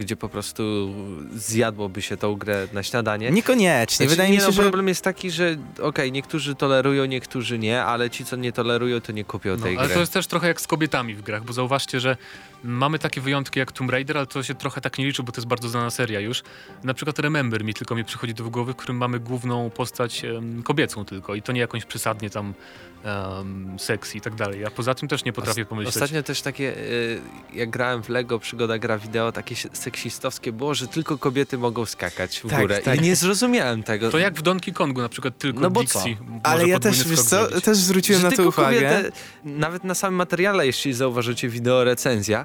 gdzie 0.00 0.16
po 0.16 0.28
prostu 0.28 0.94
zjadłoby 1.34 2.02
się 2.02 2.16
tą 2.16 2.36
grę 2.36 2.68
na 2.72 2.82
śniadanie. 2.82 3.30
Niekoniecznie. 3.30 3.96
Znaczy, 3.96 4.10
Wydaje 4.10 4.30
nie, 4.30 4.34
mi 4.36 4.40
się, 4.40 4.46
no, 4.46 4.52
że 4.52 4.62
problem 4.62 4.88
jest 4.88 5.04
taki, 5.04 5.30
że 5.30 5.56
okej, 5.82 6.12
niektórzy 6.12 6.54
tolerują, 6.54 7.04
niektórzy 7.04 7.58
nie, 7.58 7.84
ale 7.84 8.10
ci, 8.10 8.24
co 8.24 8.36
nie 8.36 8.52
tolerują, 8.52 9.00
to 9.00 9.12
nie 9.12 9.24
kupią 9.24 9.50
No, 9.56 9.62
tej 9.62 9.76
ale 9.78 9.86
gry. 9.86 9.94
to 9.94 10.00
jest 10.00 10.12
też 10.12 10.26
trochę 10.26 10.48
jak 10.48 10.60
z 10.60 10.66
kobietami 10.66 11.14
w 11.14 11.22
grach, 11.22 11.44
bo 11.44 11.52
zauważcie, 11.52 12.00
że 12.00 12.16
mamy 12.64 12.98
takie 12.98 13.20
wyjątki 13.20 13.58
jak 13.58 13.72
Tomb 13.72 13.90
Raider, 13.90 14.16
ale 14.18 14.26
to 14.26 14.42
się 14.42 14.54
trochę 14.54 14.80
tak 14.80 14.98
nie 14.98 15.06
liczy, 15.06 15.22
bo 15.22 15.32
to 15.32 15.40
jest 15.40 15.48
bardzo 15.48 15.68
znana 15.68 15.90
seria 15.90 16.20
już. 16.20 16.42
Na 16.84 16.94
przykład 16.94 17.18
Remember 17.18 17.64
mi 17.64 17.74
tylko 17.74 17.94
mi 17.94 18.04
przychodzi 18.04 18.34
do 18.34 18.44
głowy, 18.50 18.72
w 18.72 18.76
którym 18.76 18.96
mamy 18.96 19.20
główną 19.20 19.70
postać 19.70 20.24
em, 20.24 20.62
kobiecą 20.62 21.04
tylko 21.04 21.34
i 21.34 21.42
to 21.42 21.52
nie 21.52 21.60
jakąś 21.60 21.84
przesadnie 21.84 22.30
tam 22.30 22.54
um, 23.04 23.78
seks 23.78 24.14
i 24.14 24.20
tak 24.20 24.34
dalej. 24.34 24.64
A 24.64 24.70
poza 24.70 24.94
tym 24.94 25.08
też 25.08 25.24
nie 25.24 25.32
potrafię 25.32 25.64
pomyśleć. 25.64 25.96
Ostatnio 25.96 26.22
też 26.22 26.42
takie, 26.42 26.76
y, 26.78 27.20
jak 27.54 27.70
grałem 27.70 28.02
w 28.02 28.08
Lego 28.08 28.38
Przygoda 28.38 28.78
gra 28.78 28.98
wideo, 28.98 29.32
takie 29.32 29.56
się- 29.56 29.68
seksistowskie 29.72 30.52
było, 30.52 30.74
że 30.74 30.88
tylko 30.88 31.18
kobiety 31.18 31.58
mogą 31.58 31.86
skakać 31.86 32.38
w 32.38 32.48
Tak, 32.48 32.60
górę. 32.60 32.80
tak. 32.84 32.98
I 32.98 33.02
nie 33.02 33.16
zrozumiałem 33.16 33.82
tego. 33.82 34.10
To 34.10 34.18
jak 34.18 34.34
w 34.34 34.42
Donkey 34.42 34.74
Kongu 34.74 35.00
na 35.00 35.08
przykład 35.08 35.38
tylko 35.38 35.60
No 35.60 35.70
bo 35.70 35.80
Dixie 35.80 36.16
Ale 36.42 36.68
ja 36.68 36.78
też, 36.78 37.08
wiesz 37.08 37.20
co, 37.22 37.60
też 37.60 37.78
zwróciłem 37.78 38.20
że 38.22 38.30
na 38.30 38.36
to 38.36 38.48
uwagę. 38.48 38.74
kobietę, 38.76 39.12
nawet 39.44 39.84
na 39.84 39.94
samym 39.94 40.14
materiale, 40.18 40.66
jeśli 40.66 40.92
zauważycie 40.92 41.48
wideo 41.48 41.84
recenzja, 41.84 42.44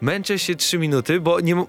męczę 0.00 0.38
się 0.38 0.54
trzy 0.56 0.78
minuty, 0.78 1.20
bo 1.20 1.40
nie, 1.40 1.64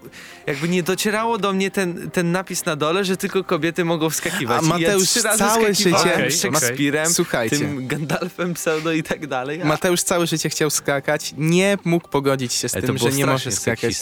jakby 0.46 0.68
nie 0.68 0.82
docierało 0.82 1.38
do 1.38 1.52
mnie 1.52 1.70
ten, 1.70 2.10
ten 2.10 2.32
napis 2.32 2.64
na 2.64 2.76
dole, 2.76 3.04
że 3.04 3.16
tylko 3.16 3.44
kobiety 3.44 3.84
mogą 3.84 4.10
wskakiwać. 4.10 4.58
A 4.64 4.66
Mateusz 4.66 5.16
ja 5.16 5.36
całe 5.36 5.74
życie- 5.74 5.96
Okej, 5.96 6.32
Szekspirem, 6.32 7.12
Słuchajcie. 7.14 7.58
tym 7.58 7.86
Gandalfem 7.86 8.54
pseudo 8.54 8.92
i 8.92 9.02
tak 9.02 9.26
dalej. 9.26 9.62
a- 9.62 9.64
Mateusz 9.64 10.02
całe 10.02 10.26
życie 10.26 10.48
chciał 10.48 10.70
skakać, 10.70 11.34
nie 11.38 11.78
mógł 11.84 12.08
pogodzić 12.08 12.52
się 12.52 12.68
z 12.68 12.74
Ale 12.74 12.80
to 12.82 12.86
tym, 12.86 12.98
że 12.98 13.10
nie 13.10 13.26
może 13.26 13.52
skakać. 13.52 13.94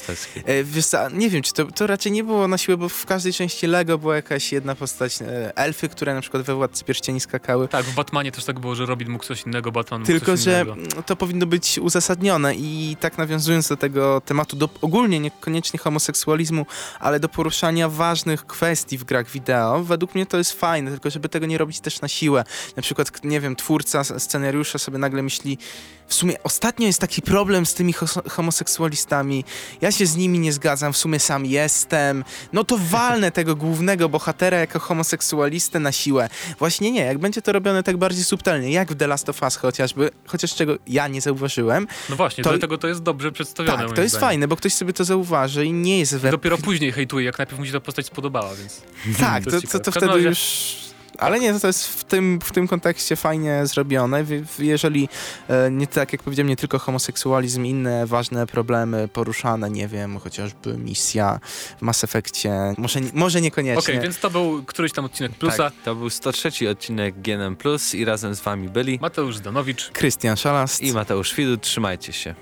E, 0.45 0.65
Wiesz 0.65 0.87
co, 0.87 1.11
nie 1.11 1.31
wiem, 1.31 1.43
czy 1.43 1.53
to, 1.53 1.65
to 1.65 1.87
raczej 1.87 2.13
nie 2.13 2.25
było 2.25 2.49
na 2.49 2.59
siłę, 2.59 2.77
bo 2.77 2.89
w 2.89 3.07
każdej 3.07 3.33
części 3.33 3.67
Lego 3.67 3.99
była 3.99 4.17
jakaś 4.17 4.53
jedna 4.53 4.75
postać, 4.75 5.23
e, 5.23 5.57
elfy, 5.57 5.89
które 5.89 6.15
na 6.15 6.21
przykład 6.21 6.43
we 6.43 6.55
Władcy 6.55 6.85
Pierścieni 6.85 7.21
skakały. 7.21 7.69
Tak, 7.69 7.85
w 7.87 7.95
Batmanie 7.95 8.33
też 8.33 8.45
tak 8.45 8.59
było, 8.61 8.75
że 8.75 8.87
Robin 8.87 9.09
mógł 9.11 9.25
coś 9.25 9.43
innego, 9.47 9.73
Batman 9.73 10.01
mógł 10.01 10.13
Tylko, 10.13 10.27
coś 10.27 10.41
że 10.41 10.51
innego. 10.67 11.03
to 11.07 11.17
powinno 11.17 11.47
być 11.47 11.79
uzasadnione 11.79 12.55
i 12.55 12.97
tak 13.01 13.19
nawiązując 13.19 13.69
do 13.69 13.77
tego 13.77 14.18
tematu, 14.21 14.57
do, 14.57 14.69
ogólnie 14.83 15.21
niekoniecznie 15.21 15.79
homoseksualizmu, 15.79 16.67
ale 17.01 17.21
do 17.21 17.29
poruszania 17.29 17.89
ważnych 17.89 18.47
kwestii 18.47 18.99
w 18.99 19.05
grach 19.05 19.31
wideo, 19.31 19.83
według 19.85 20.15
mnie 20.15 20.27
to 20.27 20.39
jest 20.39 20.53
fajne, 20.53 20.91
tylko 20.91 21.11
żeby 21.11 21.29
tego 21.29 21.47
nie 21.47 21.59
robić 21.59 21.81
też 21.81 22.01
na 22.01 22.09
siłę. 22.09 22.45
Na 22.77 22.83
przykład, 22.83 23.25
nie 23.25 23.41
wiem, 23.41 23.57
twórca 23.57 24.05
scenariusza 24.05 24.79
sobie 24.79 24.99
nagle 24.99 25.23
myśli, 25.23 25.59
w 26.07 26.15
sumie 26.15 26.43
ostatnio 26.43 26.87
jest 26.87 27.01
taki 27.01 27.23
problem 27.23 27.67
z 27.67 27.75
tymi 27.75 27.95
homoseksualistami, 28.31 29.45
ja 29.81 29.93
się 29.93 30.07
z 30.07 30.17
nimi 30.17 30.39
nie 30.39 30.53
zgadzam, 30.53 30.93
w 30.93 30.97
sumie 30.97 31.19
sam 31.21 31.47
jestem, 31.47 32.25
no 32.53 32.65
to 32.65 32.79
walnę 32.79 33.31
tego 33.31 33.57
głównego 33.57 34.09
bohatera 34.09 34.59
jako 34.59 34.79
homoseksualistę 34.79 35.81
na 35.81 35.93
siłę. 35.93 36.29
Właśnie 36.59 36.91
nie, 36.91 37.01
jak 37.05 37.19
będzie 37.19 37.43
to 37.43 37.53
robione 37.53 37.83
tak 37.83 37.97
bardziej 37.97 38.25
subtelnie, 38.25 38.71
jak 38.73 38.93
w 38.93 38.97
The 38.97 39.07
Last 39.07 39.29
of 39.29 39.43
Us 39.43 39.57
chociażby, 39.57 40.11
chociaż 40.27 40.55
czego 40.55 40.77
ja 40.87 41.09
nie 41.09 41.21
zauważyłem, 41.21 41.87
No 42.09 42.17
właśnie, 42.17 42.45
to- 42.45 42.51
dlatego 42.51 42.79
to 42.79 42.89
jest 42.89 43.03
dobrze 43.03 43.33
przedstawione. 43.33 43.87
tak, 43.87 43.97
to 43.97 44.03
jest 44.03 44.08
zdaniem. 44.09 44.29
fajne, 44.29 44.49
bo 44.49 44.57
ktoś 44.57 44.75
sobie 44.75 44.93
to 44.93 45.05
zauważy 45.05 45.67
i 45.67 45.73
nie 45.73 45.99
jest 45.99 46.17
we... 46.17 46.31
Dopiero 46.31 46.59
później 46.59 46.93
hejtuje, 46.93 47.27
jak 47.27 47.39
najpierw 47.39 47.59
mu 47.59 47.67
się 47.67 47.73
ta 47.73 47.81
postać 47.81 48.07
spodobała, 48.07 48.55
więc... 48.55 48.83
Tak, 49.21 49.45
to 49.45 49.51
to, 49.51 49.57
jest 49.57 49.73
to, 49.73 49.81
to 49.81 49.91
wtedy 49.91 50.07
razie- 50.07 50.29
już... 50.29 50.89
Ale 51.19 51.41
nie, 51.41 51.61
to 51.61 51.67
jest 51.67 51.89
w 51.89 52.05
tym, 52.05 52.39
w 52.45 52.53
tym 52.53 52.69
kontekście 52.69 53.17
fajnie 53.17 53.67
zrobione. 53.67 54.25
Jeżeli 54.59 55.09
e, 55.49 55.71
nie 55.71 55.87
tak 55.87 56.13
jak 56.13 56.23
powiedziałem, 56.23 56.49
nie 56.49 56.57
tylko 56.57 56.79
homoseksualizm, 56.79 57.65
inne 57.65 58.07
ważne 58.07 58.47
problemy 58.47 59.09
poruszane, 59.09 59.71
nie 59.71 59.89
wiem, 59.89 60.19
chociażby 60.19 60.79
misja 60.79 61.41
w 61.79 61.83
Mass 61.83 62.05
Effectie, 62.05 62.75
może, 62.79 63.01
może 63.15 63.41
niekoniecznie. 63.41 63.95
Okej, 63.95 64.01
więc 64.01 64.19
to 64.19 64.31
był 64.31 64.63
któryś 64.63 64.93
tam 64.93 65.05
odcinek 65.05 65.33
Plusa. 65.33 65.57
Tak, 65.57 65.73
to 65.85 65.95
był 65.95 66.11
103 66.11 66.71
odcinek 66.71 67.21
GNM 67.21 67.57
Plus 67.57 67.95
i 67.95 68.05
razem 68.05 68.35
z 68.35 68.41
wami 68.41 68.69
byli 68.69 68.99
Mateusz 69.03 69.37
Zdanowicz. 69.37 69.91
Krystian 69.91 70.37
Szalast. 70.37 70.83
i 70.83 70.93
Mateusz 70.93 71.35
Widut. 71.35 71.63
Trzymajcie 71.63 72.13
się. 72.13 72.35